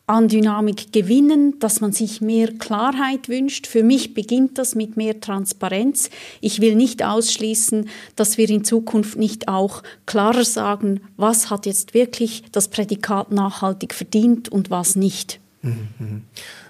an 0.05 0.27
Dynamik 0.27 0.91
gewinnen, 0.91 1.59
dass 1.59 1.79
man 1.79 1.93
sich 1.93 2.19
mehr 2.19 2.49
Klarheit 2.59 3.29
wünscht. 3.29 3.67
Für 3.67 3.83
mich 3.83 4.13
beginnt 4.13 4.57
das 4.57 4.75
mit 4.75 4.97
mehr 4.97 5.21
Transparenz. 5.21 6.09
Ich 6.41 6.59
will 6.59 6.75
nicht 6.75 7.03
ausschließen, 7.03 7.89
dass 8.17 8.37
wir 8.37 8.49
in 8.49 8.65
Zukunft 8.65 9.17
nicht 9.17 9.47
auch 9.47 9.81
klarer 10.05 10.43
sagen, 10.43 11.01
was 11.15 11.49
hat 11.49 11.65
jetzt 11.65 11.93
wirklich 11.93 12.43
das 12.51 12.67
Prädikat 12.67 13.31
nachhaltig 13.31 13.93
verdient 13.93 14.49
und 14.49 14.69
was 14.69 14.97
nicht. 14.97 15.39
Mhm. 15.61 16.23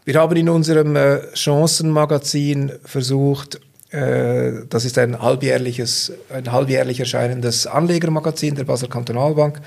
Wir 0.05 0.15
haben 0.19 0.35
in 0.35 0.49
unserem 0.49 0.95
äh, 0.95 1.35
Chancenmagazin 1.35 2.71
versucht, 2.83 3.59
äh, 3.89 4.65
das 4.69 4.85
ist 4.85 4.97
ein 4.97 5.19
halbjährliches, 5.19 6.13
ein 6.29 6.51
halbjährlich 6.51 6.99
erscheinendes 6.99 7.65
Anlegermagazin 7.65 8.53
der 8.55 8.65
Basel 8.65 8.89
Kantonalbank. 8.89 9.61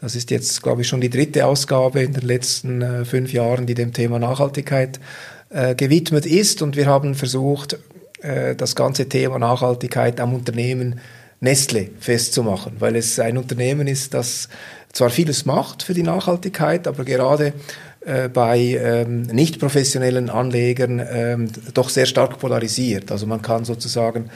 Das 0.00 0.14
ist 0.14 0.30
jetzt, 0.30 0.62
glaube 0.62 0.82
ich, 0.82 0.88
schon 0.88 1.00
die 1.00 1.10
dritte 1.10 1.46
Ausgabe 1.46 2.02
in 2.02 2.12
den 2.12 2.26
letzten 2.26 2.82
äh, 2.82 3.04
fünf 3.04 3.32
Jahren, 3.32 3.66
die 3.66 3.74
dem 3.74 3.92
Thema 3.92 4.18
Nachhaltigkeit 4.18 5.00
äh, 5.48 5.74
gewidmet 5.74 6.26
ist. 6.26 6.60
Und 6.60 6.76
wir 6.76 6.86
haben 6.86 7.14
versucht, 7.14 7.78
äh, 8.20 8.54
das 8.54 8.74
ganze 8.74 9.08
Thema 9.08 9.38
Nachhaltigkeit 9.38 10.20
am 10.20 10.34
Unternehmen 10.34 11.00
Nestle 11.40 11.90
festzumachen, 12.00 12.76
weil 12.78 12.96
es 12.96 13.18
ein 13.18 13.36
Unternehmen 13.36 13.86
ist, 13.86 14.14
das 14.14 14.48
zwar 14.92 15.10
vieles 15.10 15.44
macht 15.44 15.82
für 15.82 15.92
die 15.92 16.02
Nachhaltigkeit, 16.02 16.88
aber 16.88 17.04
gerade 17.04 17.52
äh, 18.00 18.28
bei 18.28 18.58
ähm, 18.58 19.22
nicht 19.22 19.60
professionellen 19.60 20.30
Anlegern 20.30 21.04
ähm, 21.10 21.48
doch 21.74 21.90
sehr 21.90 22.06
stark 22.06 22.38
polarisiert. 22.38 23.12
Also 23.12 23.26
man 23.26 23.42
kann 23.42 23.64
sozusagen 23.66 24.30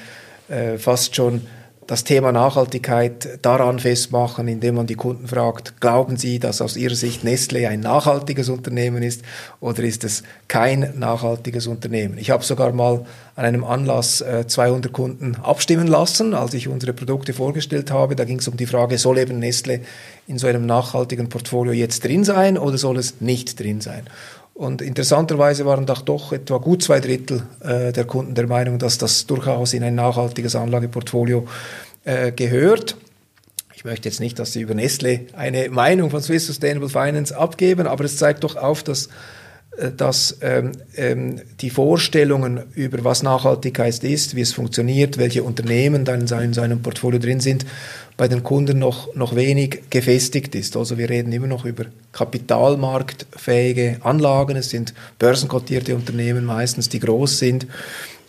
äh, 0.49 0.77
fast 0.77 1.17
schon 1.17 1.43
das 1.87 2.05
Thema 2.05 2.31
Nachhaltigkeit 2.31 3.41
daran 3.43 3.79
festmachen, 3.81 4.47
indem 4.47 4.77
man 4.77 4.87
die 4.87 4.95
Kunden 4.95 5.27
fragt, 5.27 5.81
glauben 5.81 6.17
Sie, 6.17 6.39
dass 6.39 6.61
aus 6.61 6.77
Ihrer 6.77 6.95
Sicht 6.95 7.25
Nestle 7.25 7.69
ein 7.69 7.81
nachhaltiges 7.81 8.49
Unternehmen 8.49 9.03
ist 9.03 9.23
oder 9.61 9.83
ist 9.83 10.05
es 10.05 10.23
kein 10.47 10.93
nachhaltiges 10.99 11.67
Unternehmen? 11.67 12.17
Ich 12.19 12.31
habe 12.31 12.45
sogar 12.45 12.73
mal 12.73 13.05
an 13.35 13.45
einem 13.45 13.65
Anlass 13.65 14.25
200 14.47 14.87
äh, 14.87 14.93
Kunden 14.93 15.37
abstimmen 15.43 15.87
lassen, 15.87 16.35
als 16.35 16.55
ich 16.55 16.69
unsere 16.69 16.93
Produkte 16.93 17.33
vorgestellt 17.33 17.91
habe. 17.91 18.15
Da 18.15 18.25
ging 18.25 18.39
es 18.39 18.49
um 18.49 18.57
die 18.57 18.67
Frage, 18.67 18.99
soll 18.99 19.19
eben 19.19 19.39
Nestle 19.39 19.81
in 20.27 20.39
so 20.39 20.47
einem 20.47 20.67
nachhaltigen 20.67 21.29
Portfolio 21.29 21.73
jetzt 21.73 22.05
drin 22.05 22.25
sein 22.25 22.57
oder 22.57 22.79
soll 22.79 22.99
es 22.99 23.21
nicht 23.21 23.59
drin 23.59 23.81
sein? 23.81 24.03
Und 24.61 24.83
interessanterweise 24.83 25.65
waren 25.65 25.87
doch, 25.87 26.03
doch 26.03 26.33
etwa 26.33 26.59
gut 26.59 26.83
zwei 26.83 27.01
Drittel 27.01 27.45
äh, 27.61 27.95
der 27.95 28.05
Kunden 28.05 28.35
der 28.35 28.47
Meinung, 28.47 28.79
dass 28.79 28.99
das 28.99 29.25
durchaus 29.27 29.73
in 29.73 29.83
ein 29.83 29.95
nachhaltiges 29.95 30.55
Anlageportfolio 30.55 31.49
äh, 32.05 32.31
gehört. 32.31 32.99
Ich 33.75 33.87
möchte 33.87 34.07
jetzt 34.11 34.21
nicht, 34.21 34.39
dass 34.39 34.53
Sie 34.53 34.61
über 34.61 34.75
Nestle 34.75 35.21
eine 35.33 35.71
Meinung 35.71 36.11
von 36.11 36.21
Swiss 36.21 36.47
Sustainable 36.47 36.91
Finance 36.91 37.35
abgeben, 37.35 37.87
aber 37.87 38.05
es 38.05 38.19
zeigt 38.19 38.45
doch 38.45 38.57
auf, 38.57 38.83
dass 38.83 39.09
dass 39.97 40.39
ähm, 40.43 40.73
ähm, 40.97 41.41
die 41.61 41.71
Vorstellungen 41.71 42.61
über 42.75 43.03
was 43.05 43.23
Nachhaltigkeit 43.23 44.03
ist, 44.05 44.35
wie 44.35 44.41
es 44.41 44.53
funktioniert, 44.53 45.17
welche 45.17 45.43
Unternehmen 45.43 46.05
dann 46.05 46.23
in 46.23 46.27
seinem, 46.27 46.45
in 46.45 46.53
seinem 46.53 46.83
Portfolio 46.83 47.19
drin 47.19 47.41
sind, 47.41 47.65
bei 48.17 48.29
den 48.29 48.43
Kunden 48.43 48.79
noch, 48.79 49.15
noch 49.15 49.35
wenig 49.35 49.85
gefestigt 49.89 50.55
ist. 50.55 50.77
Also 50.77 50.99
wir 50.99 51.09
reden 51.09 51.33
immer 51.33 51.47
noch 51.47 51.65
über 51.65 51.85
kapitalmarktfähige 52.13 53.99
Anlagen. 54.03 54.57
Es 54.57 54.69
sind 54.71 54.93
börsenkotierte 55.19 55.95
Unternehmen 55.95 56.45
meistens, 56.45 56.91
die 56.91 57.01
groß 57.01 57.39
sind. 57.39 57.67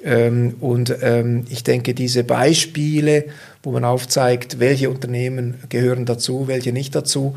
Ähm, 0.04 0.56
und 0.62 0.96
ähm, 1.02 1.46
ich 1.50 1.64
denke, 1.64 1.94
diese 1.94 2.24
Beispiele, 2.24 3.26
wo 3.64 3.72
man 3.72 3.84
aufzeigt, 3.84 4.60
welche 4.60 4.90
Unternehmen 4.90 5.56
gehören 5.70 6.06
dazu, 6.06 6.48
welche 6.48 6.72
nicht 6.72 6.96
dazu, 6.96 7.36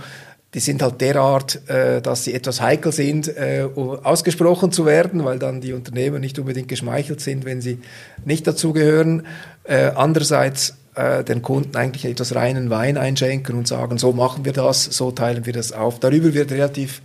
die 0.55 0.61
sind 0.61 0.83
halt 0.83 1.01
derart, 1.01 1.69
äh, 1.69 2.01
dass 2.01 2.25
sie 2.25 2.33
etwas 2.33 2.61
heikel 2.61 2.93
sind, 2.93 3.29
äh, 3.29 3.67
ausgesprochen 3.75 4.71
zu 4.71 4.87
werden, 4.87 5.25
weil 5.25 5.39
dann 5.39 5.61
die 5.61 5.73
Unternehmen 5.73 6.21
nicht 6.21 6.39
unbedingt 6.39 6.69
geschmeichelt 6.69 7.21
sind, 7.21 7.45
wenn 7.45 7.61
sie 7.61 7.81
nicht 8.25 8.47
dazugehören. 8.47 9.27
Äh, 9.65 9.91
andererseits 9.97 10.77
äh, 10.95 11.25
den 11.25 11.43
Kunden 11.43 11.77
eigentlich 11.77 12.05
etwas 12.05 12.35
reinen 12.37 12.71
Wein 12.71 12.97
einschenken 12.97 13.57
und 13.57 13.67
sagen, 13.67 13.99
so 13.99 14.13
machen 14.13 14.45
wir 14.45 14.53
das, 14.53 14.85
so 14.85 15.11
teilen 15.11 15.45
wir 15.45 15.53
das 15.53 15.73
auf. 15.73 15.99
Darüber 15.99 16.35
wird 16.35 16.53
relativ 16.53 17.03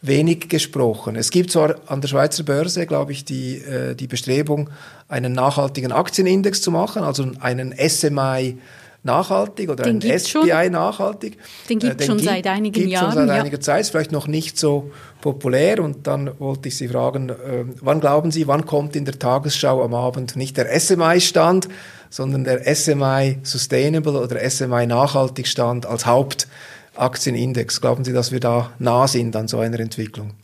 wenig 0.00 0.48
gesprochen. 0.48 1.16
Es 1.16 1.30
gibt 1.30 1.50
zwar 1.50 1.76
an 1.86 2.00
der 2.00 2.08
Schweizer 2.08 2.44
Börse, 2.44 2.86
glaube 2.86 3.12
ich, 3.12 3.24
die, 3.24 3.56
äh, 3.58 3.94
die 3.94 4.06
Bestrebung, 4.06 4.70
einen 5.08 5.32
nachhaltigen 5.32 5.90
Aktienindex 5.90 6.62
zu 6.62 6.70
machen, 6.70 7.02
also 7.02 7.26
einen 7.40 7.74
SMI 7.76 8.58
nachhaltig 9.04 9.68
oder 9.68 9.84
den 9.84 10.02
ein 10.02 10.18
SPI 10.18 10.70
nachhaltig. 10.70 11.38
Den 11.68 11.78
gibt 11.78 12.00
es 12.00 12.06
äh, 12.06 12.06
schon 12.06 12.18
gibt, 12.18 12.28
seit 12.28 12.46
einigen 12.46 12.72
gibt 12.72 12.88
Jahren. 12.88 13.12
Schon 13.12 13.26
seit 13.26 13.28
ja. 13.28 13.42
einiger 13.42 13.60
Zeit, 13.60 13.80
ist 13.82 13.90
vielleicht 13.90 14.12
noch 14.12 14.26
nicht 14.26 14.58
so 14.58 14.90
populär. 15.20 15.82
Und 15.82 16.06
dann 16.06 16.30
wollte 16.38 16.68
ich 16.68 16.76
Sie 16.76 16.88
fragen, 16.88 17.30
äh, 17.30 17.64
wann 17.80 18.00
glauben 18.00 18.30
Sie, 18.30 18.46
wann 18.46 18.64
kommt 18.64 18.94
in 18.94 19.04
der 19.04 19.18
Tagesschau 19.18 19.82
am 19.82 19.94
Abend 19.94 20.36
nicht 20.36 20.56
der 20.56 20.78
SMI-Stand, 20.78 21.68
sondern 22.10 22.44
der 22.44 22.74
SMI 22.74 23.38
Sustainable 23.42 24.20
oder 24.20 24.48
SMI 24.48 24.86
Nachhaltig-Stand 24.86 25.86
als 25.86 26.06
Hauptaktienindex? 26.06 27.80
Glauben 27.80 28.04
Sie, 28.04 28.12
dass 28.12 28.30
wir 28.30 28.40
da 28.40 28.72
nah 28.78 29.08
sind 29.08 29.34
an 29.34 29.48
so 29.48 29.58
einer 29.58 29.80
Entwicklung? 29.80 30.34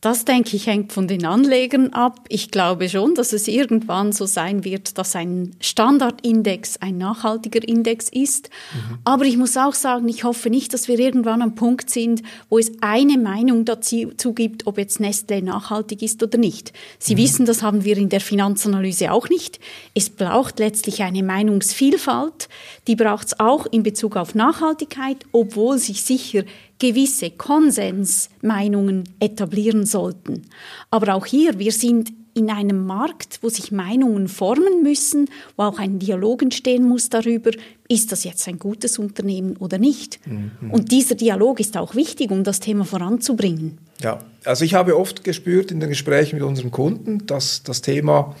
Das, 0.00 0.24
denke 0.24 0.54
ich, 0.54 0.68
hängt 0.68 0.92
von 0.92 1.08
den 1.08 1.26
Anlegern 1.26 1.92
ab. 1.92 2.20
Ich 2.28 2.52
glaube 2.52 2.88
schon, 2.88 3.16
dass 3.16 3.32
es 3.32 3.48
irgendwann 3.48 4.12
so 4.12 4.26
sein 4.26 4.62
wird, 4.62 4.96
dass 4.96 5.16
ein 5.16 5.56
Standardindex 5.58 6.76
ein 6.76 6.98
nachhaltiger 6.98 7.66
Index 7.66 8.08
ist. 8.08 8.48
Mhm. 8.72 8.98
Aber 9.02 9.24
ich 9.24 9.36
muss 9.36 9.56
auch 9.56 9.74
sagen, 9.74 10.08
ich 10.08 10.22
hoffe 10.22 10.50
nicht, 10.50 10.72
dass 10.72 10.86
wir 10.86 11.00
irgendwann 11.00 11.42
am 11.42 11.56
Punkt 11.56 11.90
sind, 11.90 12.22
wo 12.48 12.58
es 12.58 12.70
eine 12.80 13.18
Meinung 13.18 13.64
dazu 13.64 14.34
gibt, 14.34 14.68
ob 14.68 14.78
jetzt 14.78 15.00
Nestle 15.00 15.42
nachhaltig 15.42 16.02
ist 16.02 16.22
oder 16.22 16.38
nicht. 16.38 16.72
Sie 17.00 17.14
mhm. 17.14 17.18
wissen, 17.18 17.46
das 17.46 17.64
haben 17.64 17.82
wir 17.82 17.96
in 17.96 18.08
der 18.08 18.20
Finanzanalyse 18.20 19.10
auch 19.10 19.28
nicht. 19.28 19.58
Es 19.94 20.10
braucht 20.10 20.60
letztlich 20.60 21.02
eine 21.02 21.24
Meinungsvielfalt. 21.24 22.48
Die 22.86 22.94
braucht 22.94 23.26
es 23.26 23.40
auch 23.40 23.66
in 23.66 23.82
Bezug 23.82 24.16
auf 24.16 24.36
Nachhaltigkeit, 24.36 25.26
obwohl 25.32 25.78
sich 25.78 26.04
sicher 26.04 26.44
gewisse 26.78 27.30
Konsensmeinungen 27.30 29.04
etablieren 29.20 29.86
sollten. 29.86 30.42
Aber 30.90 31.14
auch 31.14 31.26
hier, 31.26 31.58
wir 31.58 31.72
sind 31.72 32.12
in 32.38 32.50
einem 32.50 32.86
Markt, 32.86 33.40
wo 33.42 33.48
sich 33.48 33.72
Meinungen 33.72 34.28
formen 34.28 34.82
müssen, 34.82 35.28
wo 35.56 35.64
auch 35.64 35.78
ein 35.80 35.98
Dialog 35.98 36.42
entstehen 36.42 36.84
muss 36.84 37.10
darüber, 37.10 37.50
ist 37.88 38.12
das 38.12 38.22
jetzt 38.22 38.46
ein 38.46 38.58
gutes 38.58 38.98
Unternehmen 38.98 39.56
oder 39.56 39.78
nicht. 39.78 40.20
Mhm. 40.26 40.70
Und 40.70 40.92
dieser 40.92 41.16
Dialog 41.16 41.58
ist 41.58 41.76
auch 41.76 41.96
wichtig, 41.96 42.30
um 42.30 42.44
das 42.44 42.60
Thema 42.60 42.84
voranzubringen. 42.84 43.78
Ja, 44.00 44.20
also 44.44 44.64
ich 44.64 44.74
habe 44.74 44.96
oft 44.96 45.24
gespürt 45.24 45.72
in 45.72 45.80
den 45.80 45.88
Gesprächen 45.88 46.36
mit 46.36 46.44
unseren 46.44 46.70
Kunden, 46.70 47.26
dass 47.26 47.64
das 47.64 47.82
Thema 47.82 48.36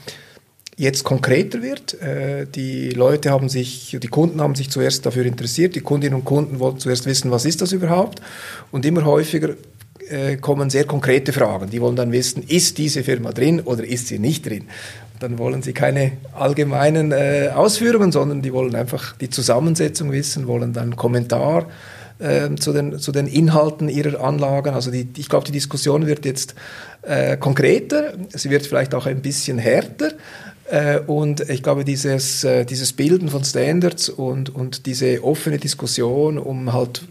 jetzt 0.78 1.04
konkreter 1.04 1.60
wird. 1.60 2.00
Äh, 2.00 2.46
die 2.46 2.90
Leute 2.90 3.30
haben 3.30 3.48
sich, 3.48 3.98
die 4.00 4.08
Kunden 4.08 4.40
haben 4.40 4.54
sich 4.54 4.70
zuerst 4.70 5.04
dafür 5.04 5.26
interessiert, 5.26 5.74
die 5.74 5.80
Kundinnen 5.80 6.14
und 6.14 6.24
Kunden 6.24 6.60
wollten 6.60 6.78
zuerst 6.78 7.04
wissen, 7.04 7.30
was 7.30 7.44
ist 7.44 7.60
das 7.60 7.72
überhaupt? 7.72 8.22
Und 8.70 8.86
immer 8.86 9.04
häufiger 9.04 9.50
äh, 10.08 10.36
kommen 10.36 10.70
sehr 10.70 10.84
konkrete 10.84 11.32
Fragen. 11.32 11.68
Die 11.68 11.80
wollen 11.80 11.96
dann 11.96 12.12
wissen, 12.12 12.44
ist 12.46 12.78
diese 12.78 13.02
Firma 13.02 13.32
drin 13.32 13.60
oder 13.60 13.84
ist 13.84 14.06
sie 14.06 14.20
nicht 14.20 14.46
drin? 14.46 14.64
Dann 15.18 15.36
wollen 15.38 15.62
sie 15.62 15.72
keine 15.72 16.12
allgemeinen 16.32 17.10
äh, 17.10 17.50
Ausführungen, 17.52 18.12
sondern 18.12 18.40
die 18.40 18.52
wollen 18.52 18.76
einfach 18.76 19.16
die 19.16 19.30
Zusammensetzung 19.30 20.12
wissen, 20.12 20.46
wollen 20.46 20.72
dann 20.72 20.94
Kommentar 20.94 21.66
äh, 22.20 22.54
zu, 22.54 22.72
den, 22.72 23.00
zu 23.00 23.10
den 23.10 23.26
Inhalten 23.26 23.88
ihrer 23.88 24.22
Anlagen. 24.22 24.74
Also 24.74 24.92
die, 24.92 25.08
ich 25.16 25.28
glaube, 25.28 25.46
die 25.46 25.52
Diskussion 25.52 26.06
wird 26.06 26.24
jetzt 26.24 26.54
äh, 27.02 27.36
konkreter, 27.36 28.12
sie 28.32 28.50
wird 28.50 28.64
vielleicht 28.64 28.94
auch 28.94 29.06
ein 29.06 29.22
bisschen 29.22 29.58
härter. 29.58 30.12
Äh, 30.70 31.00
und 31.00 31.48
ich 31.48 31.62
glaube, 31.62 31.84
dieses, 31.84 32.44
äh, 32.44 32.64
dieses 32.64 32.92
Bilden 32.92 33.28
von 33.28 33.44
Standards 33.44 34.08
und, 34.08 34.54
und 34.54 34.86
diese 34.86 35.24
offene 35.24 35.58
Diskussion 35.58 36.38
um 36.38 36.72
halt, 36.72 37.02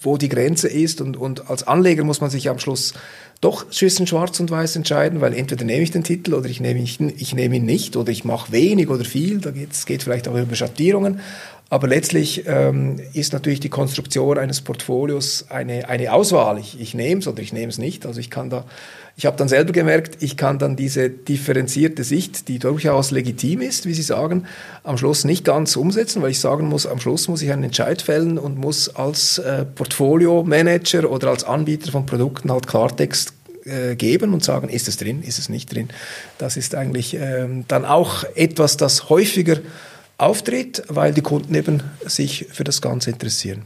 wo 0.00 0.16
die 0.16 0.28
Grenze 0.28 0.68
ist 0.68 1.00
und, 1.00 1.16
und 1.16 1.50
als 1.50 1.66
Anleger 1.66 2.04
muss 2.04 2.20
man 2.20 2.30
sich 2.30 2.48
am 2.48 2.58
Schluss 2.58 2.94
doch 3.42 3.68
zwischen 3.70 4.06
schwarz 4.06 4.40
und 4.40 4.50
weiß 4.50 4.76
entscheiden, 4.76 5.20
weil 5.20 5.34
entweder 5.34 5.64
nehme 5.64 5.82
ich 5.82 5.90
den 5.90 6.04
Titel 6.04 6.32
oder 6.32 6.48
ich 6.48 6.60
nehme, 6.60 6.80
ich, 6.80 6.98
ich 7.00 7.34
nehme 7.34 7.56
ihn 7.56 7.66
nicht 7.66 7.96
oder 7.96 8.10
ich 8.10 8.24
mache 8.24 8.50
wenig 8.52 8.88
oder 8.88 9.04
viel, 9.04 9.40
da 9.40 9.50
geht 9.50 9.72
es 9.72 9.84
geht 9.84 10.02
vielleicht 10.02 10.26
auch 10.28 10.36
über 10.36 10.54
Schattierungen. 10.54 11.20
Aber 11.68 11.88
letztlich 11.88 12.44
ähm, 12.46 12.96
ist 13.12 13.32
natürlich 13.32 13.58
die 13.58 13.68
Konstruktion 13.68 14.38
eines 14.38 14.60
Portfolios 14.60 15.46
eine, 15.48 15.88
eine 15.88 16.12
Auswahl. 16.12 16.58
Ich, 16.58 16.80
ich 16.80 16.94
nehme 16.94 17.20
es 17.20 17.26
oder 17.26 17.42
ich 17.42 17.52
nehme 17.52 17.68
es 17.68 17.78
nicht. 17.78 18.06
Also 18.06 18.20
ich 18.20 18.30
kann 18.30 18.50
da 18.50 18.64
ich 19.18 19.24
habe 19.24 19.38
dann 19.38 19.48
selber 19.48 19.72
gemerkt, 19.72 20.22
ich 20.22 20.36
kann 20.36 20.58
dann 20.58 20.76
diese 20.76 21.08
differenzierte 21.08 22.04
Sicht, 22.04 22.48
die 22.48 22.58
durchaus 22.58 23.10
legitim 23.10 23.62
ist, 23.62 23.86
wie 23.86 23.94
Sie 23.94 24.02
sagen, 24.02 24.44
am 24.84 24.98
Schluss 24.98 25.24
nicht 25.24 25.42
ganz 25.42 25.74
umsetzen, 25.74 26.20
weil 26.20 26.32
ich 26.32 26.40
sagen 26.40 26.68
muss, 26.68 26.86
am 26.86 27.00
Schluss 27.00 27.26
muss 27.26 27.40
ich 27.40 27.50
einen 27.50 27.64
Entscheid 27.64 28.02
fällen 28.02 28.36
und 28.36 28.58
muss 28.58 28.94
als 28.94 29.38
äh, 29.38 29.64
Portfolio-Manager 29.64 31.10
oder 31.10 31.30
als 31.30 31.44
Anbieter 31.44 31.92
von 31.92 32.04
Produkten 32.04 32.52
halt 32.52 32.66
Klartext 32.66 33.32
äh, 33.64 33.96
geben 33.96 34.34
und 34.34 34.44
sagen, 34.44 34.68
ist 34.68 34.86
es 34.86 34.98
drin, 34.98 35.22
ist 35.22 35.38
es 35.38 35.48
nicht 35.48 35.74
drin. 35.74 35.88
Das 36.36 36.58
ist 36.58 36.74
eigentlich 36.74 37.14
ähm, 37.14 37.64
dann 37.68 37.86
auch 37.86 38.24
etwas, 38.34 38.76
das 38.76 39.08
häufiger 39.08 39.56
auftritt, 40.18 40.82
weil 40.88 41.14
die 41.14 41.22
Kunden 41.22 41.54
eben 41.54 41.82
sich 42.04 42.48
für 42.52 42.64
das 42.64 42.82
Ganze 42.82 43.10
interessieren. 43.10 43.62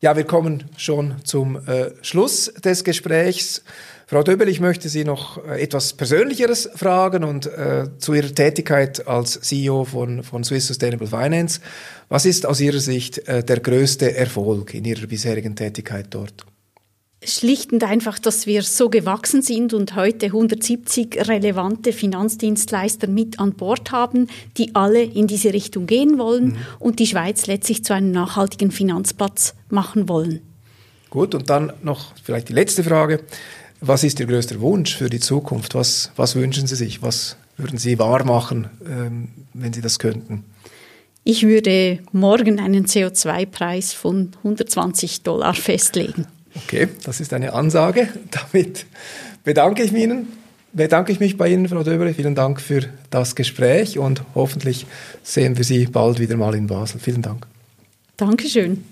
Ja, 0.00 0.16
wir 0.16 0.22
kommen 0.22 0.62
schon 0.76 1.16
zum 1.24 1.56
äh, 1.66 1.90
Schluss 2.02 2.52
des 2.64 2.84
Gesprächs. 2.84 3.64
Frau 4.06 4.22
Döbel, 4.22 4.48
ich 4.48 4.60
möchte 4.60 4.88
Sie 4.88 5.02
noch 5.02 5.44
äh, 5.44 5.60
etwas 5.60 5.92
Persönlicheres 5.92 6.70
fragen 6.72 7.24
und 7.24 7.46
äh, 7.46 7.88
zu 7.98 8.14
Ihrer 8.14 8.32
Tätigkeit 8.32 9.08
als 9.08 9.40
CEO 9.40 9.84
von, 9.84 10.22
von 10.22 10.44
Swiss 10.44 10.68
Sustainable 10.68 11.08
Finance. 11.08 11.60
Was 12.08 12.26
ist 12.26 12.46
aus 12.46 12.60
Ihrer 12.60 12.78
Sicht 12.78 13.26
äh, 13.26 13.42
der 13.42 13.58
größte 13.58 14.14
Erfolg 14.14 14.72
in 14.72 14.84
Ihrer 14.84 15.08
bisherigen 15.08 15.56
Tätigkeit 15.56 16.06
dort? 16.10 16.46
Schlicht 17.24 17.72
und 17.72 17.82
einfach, 17.84 18.18
dass 18.18 18.46
wir 18.46 18.62
so 18.62 18.88
gewachsen 18.90 19.42
sind 19.42 19.74
und 19.74 19.96
heute 19.96 20.26
170 20.26 21.28
relevante 21.28 21.92
Finanzdienstleister 21.92 23.08
mit 23.08 23.40
an 23.40 23.54
Bord 23.54 23.90
haben, 23.90 24.28
die 24.56 24.74
alle 24.74 25.02
in 25.02 25.26
diese 25.26 25.52
Richtung 25.52 25.86
gehen 25.86 26.18
wollen 26.18 26.44
mhm. 26.44 26.56
und 26.78 26.98
die 27.00 27.06
Schweiz 27.06 27.46
letztlich 27.46 27.84
zu 27.84 27.94
einem 27.94 28.12
nachhaltigen 28.12 28.70
Finanzplatz 28.70 29.54
machen 29.68 30.08
wollen. 30.08 30.40
Gut, 31.10 31.34
und 31.34 31.50
dann 31.50 31.72
noch 31.82 32.12
vielleicht 32.22 32.50
die 32.50 32.52
letzte 32.52 32.84
Frage. 32.84 33.20
Was 33.80 34.04
ist 34.04 34.18
Ihr 34.20 34.26
größter 34.26 34.60
Wunsch 34.60 34.96
für 34.96 35.08
die 35.08 35.20
Zukunft? 35.20 35.74
Was, 35.74 36.10
was 36.16 36.34
wünschen 36.34 36.66
Sie 36.66 36.74
sich? 36.74 37.00
Was 37.00 37.36
würden 37.56 37.78
Sie 37.78 37.98
wahr 37.98 38.24
machen, 38.24 38.68
ähm, 38.84 39.28
wenn 39.54 39.72
Sie 39.72 39.80
das 39.80 39.98
könnten? 39.98 40.44
Ich 41.24 41.44
würde 41.44 42.00
morgen 42.12 42.58
einen 42.58 42.86
CO2-Preis 42.86 43.92
von 43.92 44.30
120 44.38 45.22
Dollar 45.22 45.54
festlegen. 45.54 46.26
Okay, 46.64 46.88
das 47.04 47.20
ist 47.20 47.32
eine 47.32 47.52
Ansage. 47.52 48.08
Damit 48.30 48.86
bedanke 49.44 49.82
ich, 49.82 49.92
Ihnen, 49.92 50.28
bedanke 50.72 51.12
ich 51.12 51.20
mich 51.20 51.36
bei 51.36 51.48
Ihnen, 51.48 51.68
Frau 51.68 51.82
Döbere. 51.82 52.14
Vielen 52.14 52.34
Dank 52.34 52.60
für 52.60 52.82
das 53.10 53.34
Gespräch 53.34 53.98
und 53.98 54.22
hoffentlich 54.34 54.86
sehen 55.22 55.56
wir 55.56 55.64
Sie 55.64 55.86
bald 55.86 56.18
wieder 56.18 56.36
mal 56.36 56.54
in 56.54 56.66
Basel. 56.66 57.00
Vielen 57.00 57.22
Dank. 57.22 57.46
Dankeschön. 58.16 58.84